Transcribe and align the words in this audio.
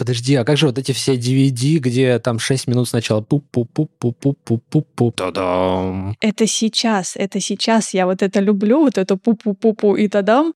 Подожди, 0.00 0.34
а 0.34 0.44
как 0.44 0.56
же 0.56 0.66
вот 0.66 0.78
эти 0.78 0.92
все 0.92 1.16
DVD, 1.16 1.76
где 1.76 2.18
там 2.20 2.38
6 2.38 2.68
минут 2.68 2.88
сначала 2.88 3.20
пу 3.20 3.40
пу 3.40 3.66
пу 3.66 3.86
пу 3.98 4.12
пу 4.14 4.32
пу 4.32 4.58
пу 4.70 4.80
пу 4.80 5.12
та 5.12 5.30
Это 6.22 6.46
сейчас, 6.46 7.16
это 7.16 7.38
сейчас 7.38 7.92
я 7.92 8.06
вот 8.06 8.22
это 8.22 8.40
люблю, 8.40 8.80
вот 8.80 8.96
это 8.96 9.16
пу-пу-пу-пу 9.16 9.98
и 9.98 10.08
тадам. 10.08 10.54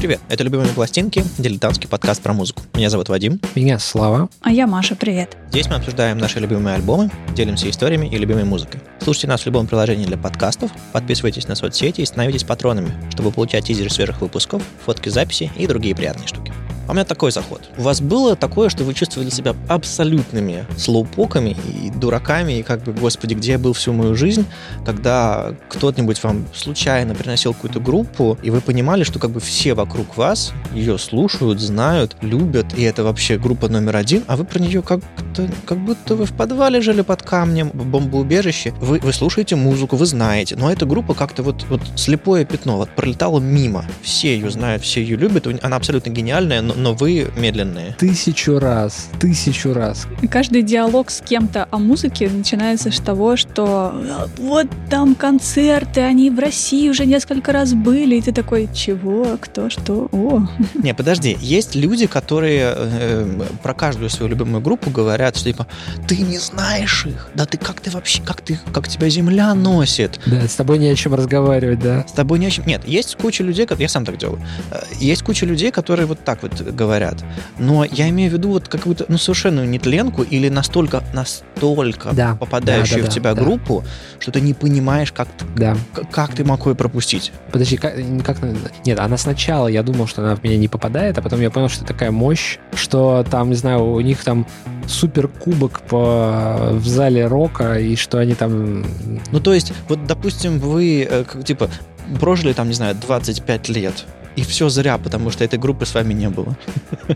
Привет, 0.00 0.18
это 0.30 0.44
«Любимые 0.44 0.70
пластинки», 0.70 1.22
дилетантский 1.36 1.86
подкаст 1.86 2.22
про 2.22 2.32
музыку. 2.32 2.62
Меня 2.72 2.88
зовут 2.88 3.10
Вадим. 3.10 3.38
Меня 3.54 3.78
Слава. 3.78 4.30
А 4.40 4.50
я 4.50 4.66
Маша, 4.66 4.96
привет. 4.96 5.36
Здесь 5.50 5.68
мы 5.68 5.74
обсуждаем 5.74 6.16
наши 6.16 6.40
любимые 6.40 6.76
альбомы, 6.76 7.10
делимся 7.34 7.68
историями 7.68 8.06
и 8.06 8.16
любимой 8.16 8.44
музыкой. 8.44 8.80
Слушайте 9.02 9.28
нас 9.28 9.42
в 9.42 9.46
любом 9.46 9.66
приложении 9.66 10.06
для 10.06 10.16
подкастов, 10.16 10.70
подписывайтесь 10.94 11.48
на 11.48 11.54
соцсети 11.54 12.00
и 12.00 12.06
становитесь 12.06 12.44
патронами, 12.44 12.90
чтобы 13.10 13.30
получать 13.30 13.66
тизеры 13.66 13.90
свежих 13.90 14.22
выпусков, 14.22 14.62
фотки 14.86 15.10
записи 15.10 15.52
и 15.58 15.66
другие 15.66 15.94
приятные 15.94 16.28
штуки. 16.28 16.50
А 16.86 16.92
у 16.92 16.94
меня 16.94 17.04
такой 17.04 17.30
заход. 17.30 17.68
У 17.78 17.82
вас 17.82 18.00
было 18.00 18.36
такое, 18.36 18.68
что 18.68 18.84
вы 18.84 18.94
чувствовали 18.94 19.30
себя 19.30 19.54
абсолютными 19.68 20.66
слоупоками 20.76 21.56
и 21.82 21.90
дураками, 21.90 22.58
и 22.58 22.62
как 22.62 22.82
бы, 22.82 22.92
господи, 22.92 23.34
где 23.34 23.52
я 23.52 23.58
был 23.58 23.72
всю 23.72 23.92
мою 23.92 24.14
жизнь, 24.14 24.46
когда 24.84 25.54
кто-нибудь 25.68 26.22
вам 26.22 26.46
случайно 26.54 27.14
приносил 27.14 27.54
какую-то 27.54 27.80
группу, 27.80 28.38
и 28.42 28.50
вы 28.50 28.60
понимали, 28.60 29.04
что 29.04 29.18
как 29.18 29.30
бы 29.30 29.40
все 29.40 29.74
вокруг 29.74 30.16
вас 30.16 30.52
ее 30.74 30.98
слушают, 30.98 31.60
знают, 31.60 32.16
любят, 32.22 32.66
и 32.76 32.82
это 32.82 33.04
вообще 33.04 33.38
группа 33.38 33.68
номер 33.68 33.96
один, 33.96 34.24
а 34.26 34.36
вы 34.36 34.44
про 34.44 34.58
нее 34.58 34.82
как-то, 34.82 35.48
как 35.66 35.78
будто 35.78 36.16
вы 36.16 36.26
в 36.26 36.32
подвале 36.32 36.80
жили 36.80 37.02
под 37.02 37.22
камнем, 37.22 37.70
в 37.72 37.86
бомбоубежище. 37.86 38.72
Вы, 38.80 38.98
вы 39.00 39.12
слушаете 39.12 39.56
музыку, 39.56 39.96
вы 39.96 40.06
знаете, 40.06 40.56
но 40.56 40.70
эта 40.72 40.86
группа 40.86 41.14
как-то 41.14 41.42
вот, 41.42 41.64
вот 41.68 41.80
слепое 41.96 42.44
пятно, 42.44 42.76
вот 42.78 42.90
пролетала 42.90 43.38
мимо. 43.38 43.84
Все 44.02 44.34
ее 44.34 44.50
знают, 44.50 44.82
все 44.82 45.02
ее 45.02 45.16
любят, 45.16 45.46
она 45.62 45.76
абсолютно 45.76 46.10
гениальная, 46.10 46.62
но, 46.62 46.74
но 46.80 46.94
вы 46.94 47.30
медленные. 47.36 47.94
Тысячу 47.98 48.58
раз, 48.58 49.08
тысячу 49.20 49.72
раз. 49.74 50.06
Каждый 50.30 50.62
диалог 50.62 51.10
с 51.10 51.20
кем-то 51.20 51.68
о 51.70 51.78
музыке 51.78 52.28
начинается 52.28 52.90
с 52.90 52.98
того, 52.98 53.36
что 53.36 53.94
вот 54.38 54.66
там 54.88 55.14
концерты, 55.14 56.00
они 56.00 56.30
в 56.30 56.38
России 56.38 56.88
уже 56.88 57.06
несколько 57.06 57.52
раз 57.52 57.74
были, 57.74 58.16
и 58.16 58.22
ты 58.22 58.32
такой, 58.32 58.68
чего, 58.74 59.38
кто, 59.40 59.70
что, 59.70 60.08
о. 60.12 60.46
Не, 60.74 60.94
подожди, 60.94 61.36
есть 61.40 61.74
люди, 61.74 62.06
которые 62.06 62.74
э, 62.76 63.40
про 63.62 63.74
каждую 63.74 64.10
свою 64.10 64.30
любимую 64.30 64.62
группу 64.62 64.90
говорят, 64.90 65.36
что 65.36 65.50
типа, 65.50 65.66
ты 66.08 66.16
не 66.18 66.38
знаешь 66.38 67.06
их, 67.06 67.28
да 67.34 67.46
ты 67.46 67.58
как 67.58 67.80
ты 67.80 67.90
вообще, 67.90 68.22
как 68.22 68.40
ты, 68.40 68.58
как 68.72 68.88
тебя 68.88 69.08
земля 69.08 69.54
носит. 69.54 70.20
Да, 70.26 70.46
с 70.46 70.54
тобой 70.54 70.78
не 70.78 70.88
о 70.88 70.94
чем 70.94 71.14
разговаривать, 71.14 71.80
да. 71.80 72.06
С 72.08 72.12
тобой 72.12 72.38
не 72.38 72.46
о 72.46 72.50
чем. 72.50 72.66
Нет, 72.66 72.86
есть 72.86 73.16
куча 73.16 73.44
людей, 73.44 73.66
я 73.78 73.88
сам 73.88 74.04
так 74.04 74.16
делаю, 74.16 74.40
э, 74.70 74.80
есть 74.98 75.22
куча 75.22 75.46
людей, 75.46 75.70
которые 75.70 76.06
вот 76.06 76.24
так 76.24 76.42
вот 76.42 76.59
говорят. 76.60 77.24
Но 77.58 77.84
я 77.84 78.08
имею 78.10 78.30
в 78.30 78.34
виду 78.34 78.50
вот 78.50 78.68
какую-то, 78.68 79.06
ну, 79.08 79.18
совершенную 79.18 79.68
нетленку 79.68 80.22
или 80.22 80.48
настолько, 80.48 81.02
настолько 81.12 82.12
да. 82.12 82.36
попадающую 82.36 82.98
да, 82.98 83.04
да, 83.04 83.10
в 83.10 83.14
тебя 83.14 83.34
да, 83.34 83.42
группу, 83.42 83.84
что 84.18 84.32
ты 84.32 84.40
не 84.40 84.54
понимаешь, 84.54 85.12
как, 85.12 85.28
да. 85.56 85.76
как 86.10 86.34
ты 86.34 86.44
мог 86.44 86.66
ее 86.66 86.74
пропустить. 86.74 87.32
Подожди, 87.52 87.76
как, 87.76 87.94
как... 88.24 88.38
Нет, 88.84 88.98
она 88.98 89.16
сначала, 89.16 89.68
я 89.68 89.82
думал, 89.82 90.06
что 90.06 90.22
она 90.22 90.36
в 90.36 90.42
меня 90.42 90.56
не 90.56 90.68
попадает, 90.68 91.18
а 91.18 91.22
потом 91.22 91.40
я 91.40 91.50
понял, 91.50 91.68
что 91.68 91.84
такая 91.84 92.10
мощь, 92.10 92.58
что 92.74 93.24
там, 93.30 93.50
не 93.50 93.56
знаю, 93.56 93.84
у 93.84 94.00
них 94.00 94.22
там 94.24 94.46
супер 94.86 95.28
кубок 95.28 95.80
по, 95.82 96.70
в 96.72 96.86
зале 96.86 97.26
рока, 97.26 97.78
и 97.78 97.96
что 97.96 98.18
они 98.18 98.34
там... 98.34 98.84
Ну, 99.30 99.40
то 99.40 99.54
есть, 99.54 99.72
вот, 99.88 100.06
допустим, 100.06 100.58
вы, 100.58 101.06
э, 101.08 101.24
типа, 101.44 101.70
прожили 102.18 102.52
там, 102.52 102.68
не 102.68 102.74
знаю, 102.74 102.94
25 102.94 103.68
лет, 103.68 104.04
и 104.36 104.42
все 104.42 104.68
зря, 104.68 104.98
потому 104.98 105.30
что 105.30 105.44
этой 105.44 105.58
группы 105.58 105.86
с 105.86 105.94
вами 105.94 106.12
не 106.12 106.28
было. 106.28 106.56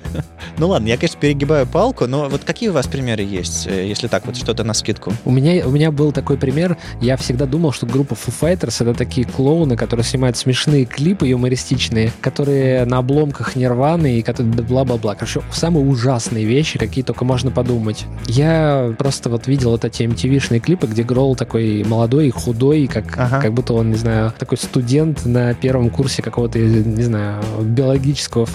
ну 0.58 0.68
ладно, 0.68 0.88
я, 0.88 0.96
конечно, 0.96 1.18
перегибаю 1.20 1.66
палку, 1.66 2.06
но 2.06 2.28
вот 2.28 2.42
какие 2.44 2.68
у 2.68 2.72
вас 2.72 2.86
примеры 2.86 3.22
есть, 3.22 3.66
э, 3.66 3.86
если 3.86 4.08
так 4.08 4.26
вот 4.26 4.36
что-то 4.36 4.64
на 4.64 4.74
скидку? 4.74 5.12
У 5.24 5.30
меня, 5.30 5.66
у 5.66 5.70
меня 5.70 5.90
был 5.90 6.12
такой 6.12 6.36
пример. 6.36 6.76
Я 7.00 7.16
всегда 7.16 7.46
думал, 7.46 7.72
что 7.72 7.86
группа 7.86 8.14
Foo 8.14 8.32
Fighters 8.40 8.82
это 8.82 8.94
такие 8.94 9.26
клоуны, 9.26 9.76
которые 9.76 10.04
снимают 10.04 10.36
смешные 10.36 10.84
клипы 10.84 11.28
юмористичные, 11.28 12.12
которые 12.20 12.84
на 12.84 12.98
обломках 12.98 13.56
нирваны 13.56 14.18
и 14.18 14.22
которые 14.22 14.52
бла-бла-бла. 14.52 15.14
Короче, 15.14 15.42
самые 15.52 15.86
ужасные 15.86 16.44
вещи, 16.44 16.78
какие 16.78 17.04
только 17.04 17.24
можно 17.24 17.50
подумать. 17.50 18.06
Я 18.26 18.94
просто 18.98 19.30
вот 19.30 19.46
видел 19.46 19.70
вот 19.70 19.84
эти 19.84 20.02
MTV-шные 20.02 20.60
клипы, 20.60 20.86
где 20.86 21.02
Гролл 21.02 21.36
такой 21.36 21.84
молодой 21.84 22.28
и 22.28 22.30
худой, 22.30 22.86
как, 22.86 23.16
ага. 23.16 23.40
как 23.40 23.52
будто 23.52 23.74
он, 23.74 23.90
не 23.90 23.96
знаю, 23.96 24.32
такой 24.38 24.58
студент 24.58 25.24
на 25.24 25.54
первом 25.54 25.90
курсе 25.90 26.22
какого-то, 26.22 26.58
не 26.58 27.02
знаю, 27.04 27.24
знаю, 27.24 27.64
биологического 27.64 28.46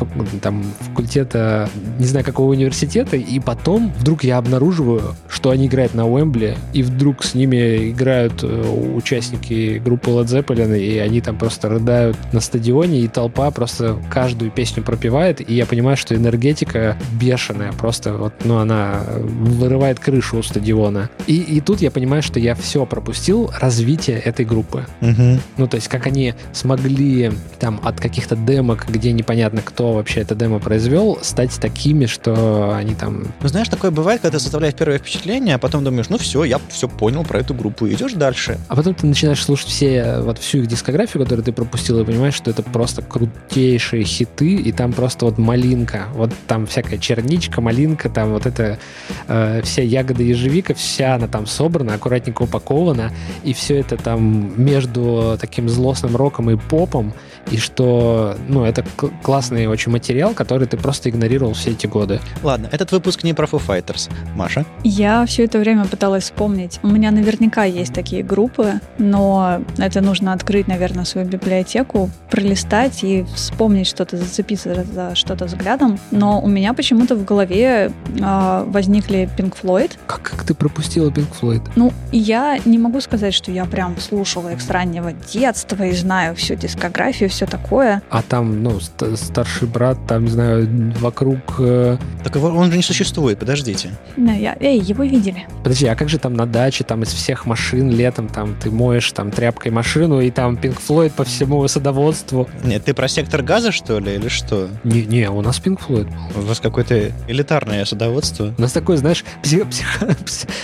там, 0.41 0.63
факультета, 0.79 1.69
не 1.97 2.05
знаю, 2.05 2.25
какого 2.25 2.51
университета, 2.51 3.17
и 3.17 3.39
потом 3.39 3.93
вдруг 3.97 4.23
я 4.23 4.37
обнаруживаю, 4.37 5.15
что 5.27 5.49
они 5.49 5.67
играют 5.67 5.93
на 5.93 6.07
Уэмбли, 6.07 6.57
и 6.73 6.83
вдруг 6.83 7.23
с 7.23 7.33
ними 7.35 7.91
играют 7.91 8.43
э, 8.43 8.93
участники 8.95 9.81
группы 9.83 10.11
Led 10.11 10.25
Zeppelin, 10.25 10.77
и 10.77 10.97
они 10.97 11.21
там 11.21 11.37
просто 11.37 11.69
рыдают 11.69 12.17
на 12.33 12.39
стадионе, 12.39 12.99
и 12.99 13.07
толпа 13.07 13.51
просто 13.51 13.97
каждую 14.09 14.51
песню 14.51 14.83
пропевает, 14.83 15.41
и 15.41 15.53
я 15.53 15.65
понимаю, 15.65 15.97
что 15.97 16.15
энергетика 16.15 16.97
бешеная, 17.19 17.71
просто 17.73 18.13
вот, 18.13 18.33
ну, 18.43 18.57
она 18.57 19.03
вырывает 19.19 19.99
крышу 19.99 20.37
у 20.37 20.43
стадиона. 20.43 21.09
И, 21.27 21.37
и 21.37 21.61
тут 21.61 21.81
я 21.81 21.91
понимаю, 21.91 22.23
что 22.23 22.39
я 22.39 22.55
все 22.55 22.85
пропустил 22.85 23.51
развитие 23.59 24.19
этой 24.19 24.45
группы. 24.45 24.85
Угу. 25.01 25.39
Ну, 25.57 25.67
то 25.67 25.75
есть, 25.75 25.87
как 25.87 26.07
они 26.07 26.33
смогли 26.53 27.31
там 27.59 27.79
от 27.83 27.99
каких-то 27.99 28.35
демок, 28.45 28.87
где 28.89 29.11
непонятно, 29.11 29.61
кто 29.61 29.93
вообще 29.93 30.21
это 30.21 30.35
демо 30.35 30.59
произвел, 30.59 31.19
стать 31.21 31.57
такими, 31.59 32.05
что 32.05 32.73
они 32.75 32.95
там... 32.95 33.27
Ну, 33.41 33.47
знаешь, 33.47 33.69
такое 33.69 33.91
бывает, 33.91 34.21
когда 34.21 34.37
ты 34.37 34.43
составляешь 34.43 34.75
первое 34.75 34.97
впечатление, 34.97 35.55
а 35.55 35.57
потом 35.57 35.83
думаешь, 35.83 36.09
ну 36.09 36.17
все, 36.17 36.43
я 36.43 36.59
все 36.69 36.87
понял 36.87 37.23
про 37.23 37.39
эту 37.39 37.53
группу, 37.53 37.85
и 37.85 37.93
идешь 37.93 38.13
дальше. 38.13 38.57
А 38.67 38.75
потом 38.75 38.93
ты 38.93 39.05
начинаешь 39.05 39.43
слушать 39.43 39.67
все, 39.67 40.19
вот 40.19 40.37
всю 40.37 40.59
их 40.59 40.67
дискографию, 40.67 41.23
которую 41.23 41.43
ты 41.43 41.51
пропустил, 41.51 41.99
и 41.99 42.05
понимаешь, 42.05 42.33
что 42.33 42.51
это 42.51 42.63
просто 42.63 43.01
крутейшие 43.01 44.03
хиты, 44.03 44.55
и 44.55 44.71
там 44.71 44.93
просто 44.93 45.25
вот 45.25 45.37
малинка, 45.37 46.05
вот 46.13 46.31
там 46.47 46.67
всякая 46.67 46.97
черничка, 46.97 47.61
малинка, 47.61 48.09
там 48.09 48.31
вот 48.31 48.45
это 48.45 48.79
э, 49.27 49.61
вся 49.63 49.81
ягода 49.81 50.23
ежевика, 50.23 50.73
вся 50.73 51.15
она 51.15 51.27
там 51.27 51.45
собрана, 51.45 51.95
аккуратненько 51.95 52.43
упакована, 52.43 53.11
и 53.43 53.53
все 53.53 53.77
это 53.77 53.97
там 53.97 54.53
между 54.61 55.37
таким 55.39 55.69
злостным 55.69 56.15
роком 56.15 56.49
и 56.51 56.57
попом, 56.57 57.13
и 57.51 57.57
что, 57.57 58.35
ну, 58.47 58.65
это 58.65 58.83
классный 59.23 59.67
очень 59.67 59.91
материал, 59.91 60.33
который 60.33 60.67
ты 60.67 60.77
просто 60.77 61.09
игнорировал 61.09 61.53
все 61.53 61.71
эти 61.71 61.87
годы. 61.87 62.19
Ладно, 62.43 62.69
этот 62.71 62.91
выпуск 62.91 63.23
не 63.23 63.33
про 63.33 63.45
Foo 63.45 63.61
Fighters. 63.65 64.09
Маша? 64.35 64.65
Я 64.83 65.25
все 65.25 65.45
это 65.45 65.59
время 65.59 65.85
пыталась 65.85 66.25
вспомнить. 66.25 66.79
У 66.83 66.87
меня 66.87 67.11
наверняка 67.11 67.63
есть 67.63 67.93
такие 67.93 68.23
группы, 68.23 68.73
но 68.97 69.61
это 69.77 70.01
нужно 70.01 70.33
открыть, 70.33 70.67
наверное, 70.67 71.05
свою 71.05 71.27
библиотеку, 71.27 72.09
пролистать 72.29 73.03
и 73.03 73.25
вспомнить 73.35 73.87
что-то, 73.87 74.17
зацепиться 74.17 74.83
за 74.83 75.15
что-то 75.15 75.45
взглядом. 75.45 75.99
Но 76.11 76.41
у 76.41 76.47
меня 76.47 76.73
почему-то 76.73 77.15
в 77.15 77.25
голове 77.25 77.91
э, 78.19 78.63
возникли 78.67 79.29
Pink 79.37 79.55
Floyd. 79.61 79.91
Как, 80.05 80.21
как 80.21 80.43
ты 80.43 80.53
пропустила 80.53 81.09
Pink 81.09 81.27
Floyd? 81.39 81.61
Ну, 81.75 81.91
я 82.11 82.59
не 82.65 82.77
могу 82.77 83.01
сказать, 83.01 83.33
что 83.33 83.51
я 83.51 83.65
прям 83.65 83.99
слушала 83.99 84.49
их 84.49 84.61
с 84.61 84.69
раннего 84.69 85.11
детства 85.11 85.83
и 85.83 85.93
знаю 85.93 86.35
всю 86.35 86.55
дискографию, 86.55 87.28
все 87.29 87.45
такое. 87.45 88.01
А 88.09 88.21
там, 88.21 88.63
ну, 88.63 88.79
старший 88.79 89.67
брат, 89.67 89.97
там, 90.07 90.25
не 90.25 90.31
знаю, 90.31 90.93
вокруг... 90.99 91.39
Э... 91.59 91.97
Так 92.23 92.35
он 92.35 92.71
же 92.71 92.77
не 92.77 92.83
существует, 92.83 93.39
подождите. 93.39 93.91
Да, 94.17 94.33
я... 94.33 94.57
Эй, 94.59 94.79
его 94.79 95.03
видели. 95.03 95.47
Подожди, 95.63 95.87
а 95.87 95.95
как 95.95 96.09
же 96.09 96.17
там 96.17 96.33
на 96.33 96.45
даче, 96.45 96.83
там 96.83 97.03
из 97.03 97.09
всех 97.09 97.45
машин 97.45 97.89
летом, 97.89 98.27
там 98.27 98.55
ты 98.55 98.71
моешь 98.71 99.11
там 99.11 99.31
тряпкой 99.31 99.71
машину, 99.71 100.19
и 100.19 100.31
там 100.31 100.55
Pink 100.55 100.77
Floyd 100.85 101.11
по 101.11 101.23
всему 101.23 101.67
садоводству? 101.67 102.49
Нет, 102.63 102.85
ты 102.85 102.93
про 102.93 103.07
сектор 103.07 103.41
газа, 103.41 103.71
что 103.71 103.99
ли, 103.99 104.15
или 104.15 104.27
что? 104.27 104.69
Не, 104.83 105.05
не, 105.05 105.29
у 105.29 105.41
нас 105.41 105.59
Floyd 105.59 106.05
был. 106.33 106.41
У 106.43 106.45
вас 106.45 106.59
какое-то 106.59 107.11
элитарное 107.27 107.85
садоводство? 107.85 108.53
У 108.57 108.61
нас 108.61 108.71
такое, 108.71 108.97
знаешь, 108.97 109.23
псих, 109.43 109.67
псих, 109.69 109.87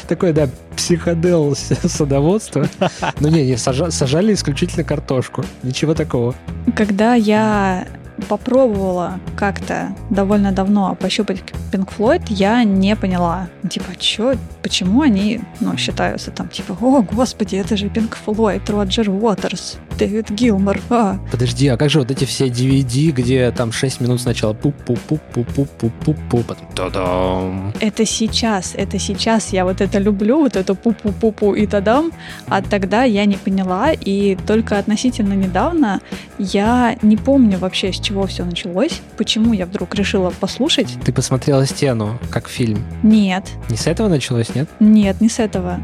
такое, 0.07 0.33
да, 0.33 0.49
психодел 0.75 1.55
садоводство. 1.55 2.67
Ну 3.19 3.29
не, 3.29 3.45
не, 3.45 3.57
сажали 3.57 4.33
исключительно 4.33 4.83
картошку. 4.83 5.43
Ничего 5.63 5.93
такого. 5.93 6.35
Когда 6.75 7.15
я 7.15 7.87
попробовала 8.29 9.19
как-то 9.35 9.95
довольно 10.09 10.51
давно 10.51 10.95
пощупать 10.95 11.43
Pink 11.71 11.89
Floyd, 11.97 12.23
я 12.29 12.63
не 12.63 12.95
поняла. 12.95 13.47
Типа, 13.69 13.95
чё, 13.97 14.35
почему 14.61 15.01
они, 15.01 15.41
ну, 15.59 15.75
считаются 15.77 16.31
там, 16.31 16.49
типа, 16.49 16.77
о, 16.79 17.01
господи, 17.01 17.55
это 17.55 17.77
же 17.77 17.87
Pink 17.87 18.15
Floyd, 18.25 18.71
Роджер 18.71 19.09
Уотерс, 19.09 19.77
Дэвид 19.97 20.29
Гилмор, 20.31 20.79
а. 20.89 21.17
Подожди, 21.31 21.67
а 21.67 21.77
как 21.77 21.89
же 21.89 21.99
вот 21.99 22.11
эти 22.11 22.25
все 22.25 22.47
DVD, 22.47 23.11
где 23.11 23.51
там 23.51 23.71
6 23.71 24.01
минут 24.01 24.21
сначала 24.21 24.53
пу-пу-пу-пу-пу-пу-пу, 24.53 26.43
потом 26.43 26.67
та-дам. 26.75 27.73
Это 27.79 28.05
сейчас, 28.05 28.73
это 28.75 28.99
сейчас 28.99 29.53
я 29.53 29.65
вот 29.65 29.81
это 29.81 29.99
люблю, 29.99 30.39
вот 30.39 30.55
это 30.55 30.73
пу-пу-пу-пу 30.73 31.55
и 31.55 31.67
та-дам, 31.67 32.11
а 32.47 32.61
тогда 32.61 33.03
я 33.03 33.25
не 33.25 33.35
поняла, 33.35 33.91
и 33.91 34.37
только 34.47 34.77
относительно 34.77 35.33
недавно 35.33 36.01
я 36.37 36.95
не 37.01 37.17
помню 37.17 37.57
вообще, 37.57 37.91
с 37.91 38.04
чего 38.05 38.27
все 38.27 38.45
началось, 38.45 39.01
почему 39.17 39.53
я 39.53 39.65
вдруг 39.65 39.95
решила 39.95 40.29
послушать. 40.29 40.95
Ты 41.03 41.11
посмотрела 41.11 41.65
«Стену» 41.65 42.19
как 42.29 42.47
фильм? 42.47 42.85
Нет. 43.01 43.49
Не 43.69 43.77
с 43.77 43.87
этого 43.87 44.07
началось, 44.07 44.53
нет? 44.53 44.69
Нет, 44.79 45.21
не 45.21 45.29
с 45.29 45.39
этого. 45.39 45.79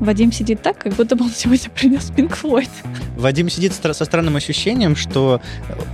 Вадим 0.00 0.32
сидит 0.32 0.62
так, 0.62 0.78
как 0.78 0.94
будто 0.94 1.14
бы 1.14 1.26
он 1.26 1.30
сегодня 1.30 1.68
принес 1.70 2.10
Pink 2.16 2.34
Floyd. 2.40 2.70
Вадим 3.16 3.50
сидит 3.50 3.74
со 3.74 3.92
странным 3.92 4.36
ощущением, 4.36 4.96
что 4.96 5.42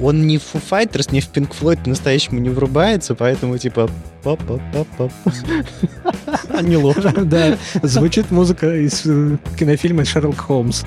он 0.00 0.26
не 0.26 0.38
в 0.38 0.42
Foo 0.42 0.62
Fighters, 0.70 1.08
не 1.10 1.20
в 1.20 1.30
Pink 1.32 1.50
Floyd 1.58 1.82
по-настоящему 1.82 2.38
не 2.38 2.50
врубается, 2.50 3.14
поэтому 3.14 3.58
типа 3.58 3.90
па-па-па-па. 4.24 5.10
А 6.48 6.62
не 6.62 6.76
ложь. 6.76 6.96
Да, 7.24 7.56
звучит 7.82 8.30
музыка 8.30 8.74
из 8.74 9.02
э, 9.06 9.36
кинофильма 9.58 10.04
«Шерлок 10.04 10.38
Холмс». 10.38 10.84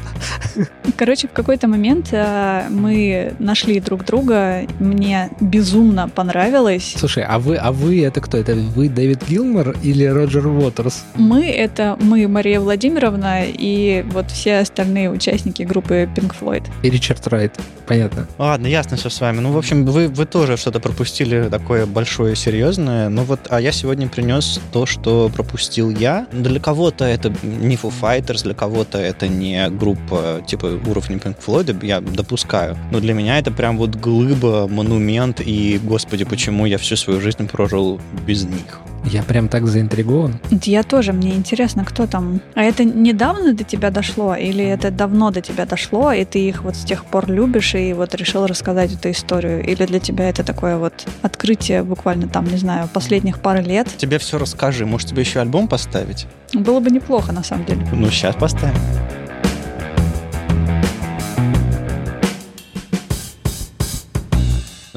Короче, 0.96 1.28
в 1.28 1.32
какой-то 1.32 1.68
момент 1.68 2.10
э, 2.12 2.68
мы 2.70 3.34
нашли 3.40 3.80
друг 3.80 4.06
друга, 4.06 4.64
мне 4.80 5.30
безумно 5.40 6.10
понравилось. 6.10 6.96
Слушай, 6.98 7.24
а 7.24 7.40
вы, 7.40 7.56
а 7.56 7.72
вы 7.72 8.04
это 8.04 8.22
кто? 8.22 8.38
Это 8.38 8.56
вы 8.56 8.90
Дэвид 8.90 9.28
Гилмор 9.28 9.76
или 9.84 10.06
Роджер 10.06 10.48
Уотерс? 10.48 11.06
Мы— 11.16 11.46
это 11.48 11.98
мы, 12.00 12.28
Мария 12.28 12.60
Владимировна, 12.60 13.44
и 13.46 14.06
вот 14.12 14.32
все 14.32 14.60
остальные 14.60 15.12
участники 15.12 15.64
группы 15.64 16.10
Pink 16.16 16.36
Floyd. 16.40 16.64
И 16.84 16.90
Ричард 16.90 17.28
Райт, 17.28 17.56
понятно. 17.86 18.28
Ладно, 18.38 18.68
ясно 18.68 18.98
все 18.98 19.10
с 19.10 19.20
вами. 19.20 19.40
Ну, 19.40 19.52
в 19.52 19.58
общем, 19.58 19.86
вы, 19.86 20.08
вы 20.08 20.26
тоже 20.26 20.58
что-то 20.58 20.80
пропустили 20.80 21.48
такое 21.50 21.86
большое, 21.86 22.36
серьезное. 22.36 23.10
Ну 23.10 23.24
вот, 23.28 23.40
а 23.50 23.62
я 23.62 23.72
сегодня 23.72 24.08
принес 24.08 24.60
то, 24.72 24.86
что 24.86 25.30
пропустил 25.34 25.90
я. 25.90 26.28
Для 26.32 26.60
кого-то 26.60 27.06
это 27.06 27.30
не 27.44 27.76
Foo 27.76 27.94
Fighters, 28.02 28.44
для 28.44 28.54
кого-то 28.54 28.98
это 28.98 29.28
не 29.28 29.70
группа 29.70 30.42
типа 30.48 30.80
уровня 30.88 31.18
Pink 31.18 31.38
Floyd, 31.46 31.86
я 31.86 32.02
допускаю. 32.02 32.78
Но 32.92 33.00
для 33.00 33.14
меня 33.14 33.38
это 33.38 33.52
прям 33.52 33.78
вот 33.78 33.96
глыба, 33.96 34.68
монумент, 34.68 35.42
и, 35.42 35.80
господи, 35.84 36.26
почему 36.26 36.66
я 36.66 36.78
всю 36.78 36.96
свою 36.96 37.22
жизнь 37.22 37.48
прожил 37.48 38.00
без 38.26 38.44
них. 38.44 38.80
Я 39.10 39.24
прям 39.24 39.48
так 39.48 39.68
заинтригован. 39.68 40.40
Я 40.64 40.84
тоже, 40.84 41.14
мне 41.14 41.36
интересно, 41.36 41.86
кто 41.86 42.08
там. 42.08 42.42
А 42.56 42.64
это 42.64 42.84
недавно 42.84 43.54
до 43.54 43.64
тебя 43.64 43.90
дошло, 43.90 44.36
или 44.36 44.64
это 44.66 44.92
давно 44.92 45.32
до 45.32 45.42
тебя 45.42 45.66
дошло, 45.66 46.12
и 46.12 46.26
ты 46.26 46.40
их 46.40 46.64
вот 46.64 46.76
с 46.76 46.84
тех 46.84 47.06
пор 47.06 47.30
любишь, 47.30 47.74
и 47.76 47.94
вот 47.94 48.14
решил 48.16 48.46
рассказать 48.46 48.94
эту 48.94 49.12
историю? 49.12 49.64
Или 49.64 49.86
для 49.86 50.00
тебя 50.00 50.30
это 50.30 50.44
такое 50.44 50.78
вот 50.78 51.08
открытие 51.22 51.84
буквально 51.84 52.28
там, 52.28 52.46
не 52.46 52.58
знаю, 52.58 52.90
последних 52.94 53.40
пары 53.40 53.62
лет? 53.62 53.88
Тебе 53.98 54.20
все 54.20 54.38
расскажи, 54.38 54.86
может 54.86 55.10
тебе 55.10 55.22
еще 55.22 55.40
альбом 55.40 55.68
поставить? 55.68 56.28
Было 56.54 56.80
бы 56.80 56.90
неплохо, 56.90 57.32
на 57.32 57.44
самом 57.44 57.66
деле. 57.66 57.88
Ну, 57.94 58.10
сейчас 58.10 58.36
поставим. 58.36 58.78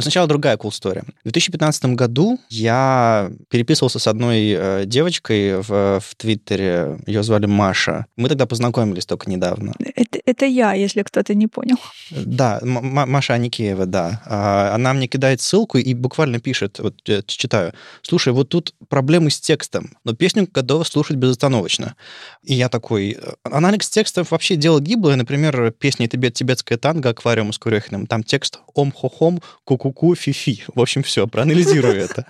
Но 0.00 0.02
сначала 0.02 0.26
другая 0.26 0.56
cool 0.56 0.70
story. 0.70 1.02
В 1.20 1.25
2015 1.25 1.85
году 1.94 2.38
я 2.49 3.31
переписывался 3.49 3.99
с 3.99 4.06
одной 4.06 4.55
э, 4.56 4.82
девочкой 4.87 5.61
в, 5.61 6.00
в 6.00 6.14
Твиттере. 6.17 6.99
Ее 7.06 7.23
звали 7.23 7.47
Маша. 7.47 8.06
Мы 8.17 8.29
тогда 8.29 8.47
познакомились 8.47 9.05
только 9.06 9.31
недавно. 9.31 9.75
Это, 9.94 10.19
это 10.25 10.47
я, 10.47 10.73
если 10.73 11.02
кто-то 11.02 11.35
не 11.35 11.47
понял. 11.47 11.76
Да, 12.11 12.58
М- 12.62 13.11
Маша 13.11 13.35
Аникеева, 13.35 13.87
да. 13.87 14.23
А, 14.26 14.75
она 14.75 14.94
мне 14.94 15.06
кидает 15.06 15.41
ссылку 15.41 15.79
и 15.79 15.94
буквально 15.94 16.41
пишет, 16.41 16.79
вот 16.79 16.97
я 17.06 17.23
читаю, 17.23 17.73
слушай, 18.02 18.32
вот 18.32 18.49
тут 18.49 18.75
проблемы 18.88 19.31
с 19.31 19.41
текстом, 19.41 19.91
но 20.05 20.14
песню 20.14 20.49
готова 20.52 20.85
слушать 20.85 21.17
безостановочно. 21.17 21.94
И 22.43 22.55
я 22.55 22.69
такой, 22.69 23.19
«Э, 23.20 23.32
анализ 23.44 23.88
текстов 23.91 24.31
вообще 24.31 24.56
дело 24.56 24.81
гиблое. 24.81 25.17
Например, 25.17 25.70
песня 25.73 26.08
«Тибет, 26.08 26.35
тибетская 26.35 26.79
танго» 26.79 27.11
«Аквариум» 27.11 27.52
с 27.52 27.58
Курехиным. 27.58 28.06
Там 28.06 28.23
текст 28.23 28.61
«Ом-хо-хом, 28.75 29.41
ку-ку 29.65 29.91
ку-ку, 29.93 30.15
фи-фи. 30.15 30.65
В 30.75 30.81
общем, 30.81 31.03
все, 31.03 31.27
проанализирую 31.27 31.95
это. 32.05 32.27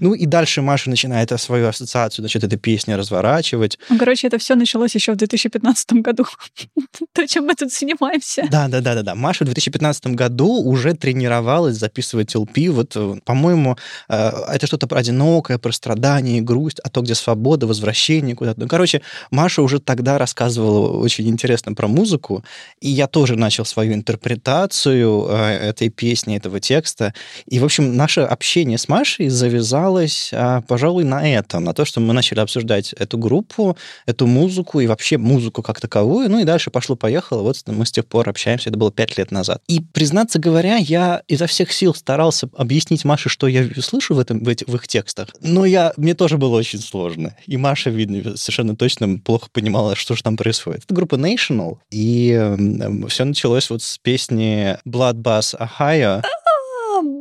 Ну 0.00 0.14
и 0.14 0.26
дальше 0.26 0.62
Маша 0.62 0.90
начинает 0.90 1.32
свою 1.40 1.68
ассоциацию, 1.68 2.22
значит, 2.22 2.44
этой 2.44 2.58
песни 2.58 2.92
разворачивать. 2.92 3.78
Ну, 3.88 3.98
короче, 3.98 4.26
это 4.26 4.38
все 4.38 4.54
началось 4.54 4.94
еще 4.94 5.12
в 5.12 5.16
2015 5.16 5.92
году. 5.94 6.26
То, 7.12 7.26
чем 7.26 7.46
мы 7.46 7.54
тут 7.54 7.72
занимаемся. 7.72 8.46
Да, 8.50 8.68
да, 8.68 8.80
да, 8.80 8.94
да, 8.94 9.02
да. 9.02 9.14
Маша 9.14 9.44
в 9.44 9.46
2015 9.46 10.08
году 10.08 10.62
уже 10.62 10.94
тренировалась 10.94 11.76
записывать 11.76 12.34
LP. 12.34 12.70
Вот, 12.70 12.92
э, 12.96 13.20
по-моему, 13.24 13.76
э, 14.08 14.30
это 14.52 14.66
что-то 14.66 14.86
про 14.86 14.98
одинокое, 14.98 15.58
про 15.58 15.72
страдание, 15.72 16.42
грусть, 16.42 16.80
а 16.80 16.90
то, 16.90 17.00
где 17.00 17.14
свобода, 17.14 17.66
возвращение 17.66 18.34
куда-то. 18.34 18.60
Ну, 18.60 18.68
короче, 18.68 19.02
Маша 19.30 19.62
уже 19.62 19.80
тогда 19.80 20.18
рассказывала 20.18 20.98
очень 20.98 21.28
интересно 21.28 21.74
про 21.74 21.88
музыку, 21.88 22.44
и 22.80 22.90
я 22.90 23.06
тоже 23.06 23.36
начал 23.36 23.64
свою 23.64 23.93
интерпретацию 23.94 25.26
э, 25.28 25.68
этой 25.70 25.88
песни, 25.88 26.36
этого 26.36 26.60
текста. 26.60 27.14
И, 27.46 27.58
в 27.58 27.64
общем, 27.64 27.96
наше 27.96 28.20
общение 28.20 28.78
с 28.78 28.88
Машей 28.88 29.28
завязалось, 29.28 30.30
а, 30.32 30.62
пожалуй, 30.62 31.04
на 31.04 31.28
этом, 31.28 31.64
на 31.64 31.74
то, 31.74 31.84
что 31.84 32.00
мы 32.00 32.12
начали 32.12 32.40
обсуждать 32.40 32.92
эту 32.92 33.18
группу, 33.18 33.76
эту 34.06 34.26
музыку 34.26 34.80
и 34.80 34.86
вообще 34.86 35.18
музыку 35.18 35.62
как 35.62 35.80
таковую. 35.80 36.30
Ну 36.30 36.40
и 36.40 36.44
дальше 36.44 36.70
пошло-поехало. 36.70 37.42
Вот 37.42 37.62
мы 37.66 37.86
с 37.86 37.92
тех 37.92 38.06
пор 38.06 38.28
общаемся. 38.28 38.70
Это 38.70 38.78
было 38.78 38.92
пять 38.92 39.16
лет 39.16 39.30
назад. 39.30 39.62
И, 39.68 39.80
признаться 39.80 40.38
говоря, 40.38 40.76
я 40.76 41.22
изо 41.28 41.46
всех 41.46 41.72
сил 41.72 41.94
старался 41.94 42.48
объяснить 42.56 43.04
Маше, 43.04 43.28
что 43.28 43.46
я 43.46 43.68
слышу 43.80 44.14
в, 44.14 44.18
этом, 44.18 44.42
в, 44.42 44.48
этих, 44.48 44.68
в 44.68 44.74
их 44.74 44.88
текстах. 44.88 45.28
Но 45.40 45.64
я, 45.64 45.92
мне 45.96 46.14
тоже 46.14 46.38
было 46.38 46.56
очень 46.56 46.80
сложно. 46.80 47.36
И 47.46 47.56
Маша, 47.56 47.90
видно, 47.90 48.36
совершенно 48.36 48.76
точно 48.76 49.18
плохо 49.18 49.48
понимала, 49.52 49.96
что 49.96 50.14
же 50.14 50.22
там 50.22 50.36
происходит. 50.36 50.84
Это 50.84 50.94
группа 50.94 51.16
National, 51.16 51.78
и 51.90 52.32
э, 52.32 53.08
все 53.08 53.24
началось 53.24 53.70
вот 53.74 53.82
с 53.82 53.98
песни 53.98 54.78
Blood 54.86 55.14
Bass 55.14 55.58
Ohio. 55.58 56.22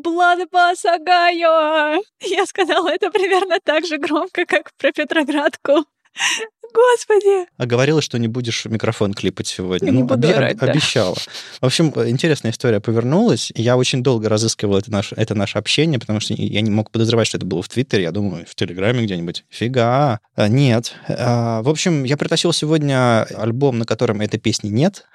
Bloodbath 0.04 0.86
Ohio. 0.86 2.00
Я 2.22 2.46
сказала 2.46 2.90
это 2.90 3.10
примерно 3.10 3.58
так 3.64 3.86
же 3.86 3.98
громко, 3.98 4.46
как 4.46 4.72
про 4.78 4.92
Петроградку. 4.92 5.86
Господи! 6.74 7.48
А 7.58 7.66
говорила, 7.66 8.02
что 8.02 8.18
не 8.18 8.28
будешь 8.28 8.66
микрофон 8.66 9.14
клипать 9.14 9.48
сегодня. 9.48 9.92
Не 9.92 10.00
ну, 10.00 10.06
буду 10.06 10.28
оби- 10.28 10.34
орать, 10.34 10.58
да. 10.58 10.68
Обещала. 10.68 11.16
В 11.62 11.66
общем, 11.66 11.94
интересная 12.08 12.52
история 12.52 12.80
повернулась. 12.80 13.52
Я 13.56 13.78
очень 13.78 14.02
долго 14.02 14.30
разыскивал 14.30 14.78
это 14.78 14.92
наше, 14.92 15.16
это 15.16 15.36
наше 15.36 15.58
общение, 15.58 16.00
потому 16.00 16.20
что 16.20 16.34
я 16.34 16.62
не 16.62 16.72
мог 16.72 16.90
подозревать, 16.90 17.28
что 17.28 17.38
это 17.38 17.46
было 17.46 17.62
в 17.62 17.70
Твиттере. 17.70 18.04
Я 18.04 18.12
думаю, 18.12 18.46
в 18.48 18.56
Телеграме 18.56 19.04
где-нибудь. 19.04 19.46
Фига. 19.50 20.20
А, 20.36 20.48
нет. 20.48 20.94
А, 21.08 21.62
в 21.62 21.70
общем, 21.70 22.04
я 22.04 22.18
притащил 22.18 22.54
сегодня 22.54 23.24
альбом, 23.24 23.78
на 23.78 23.86
котором 23.86 24.22
этой 24.22 24.40
песни 24.40 24.70
нет. 24.70 25.06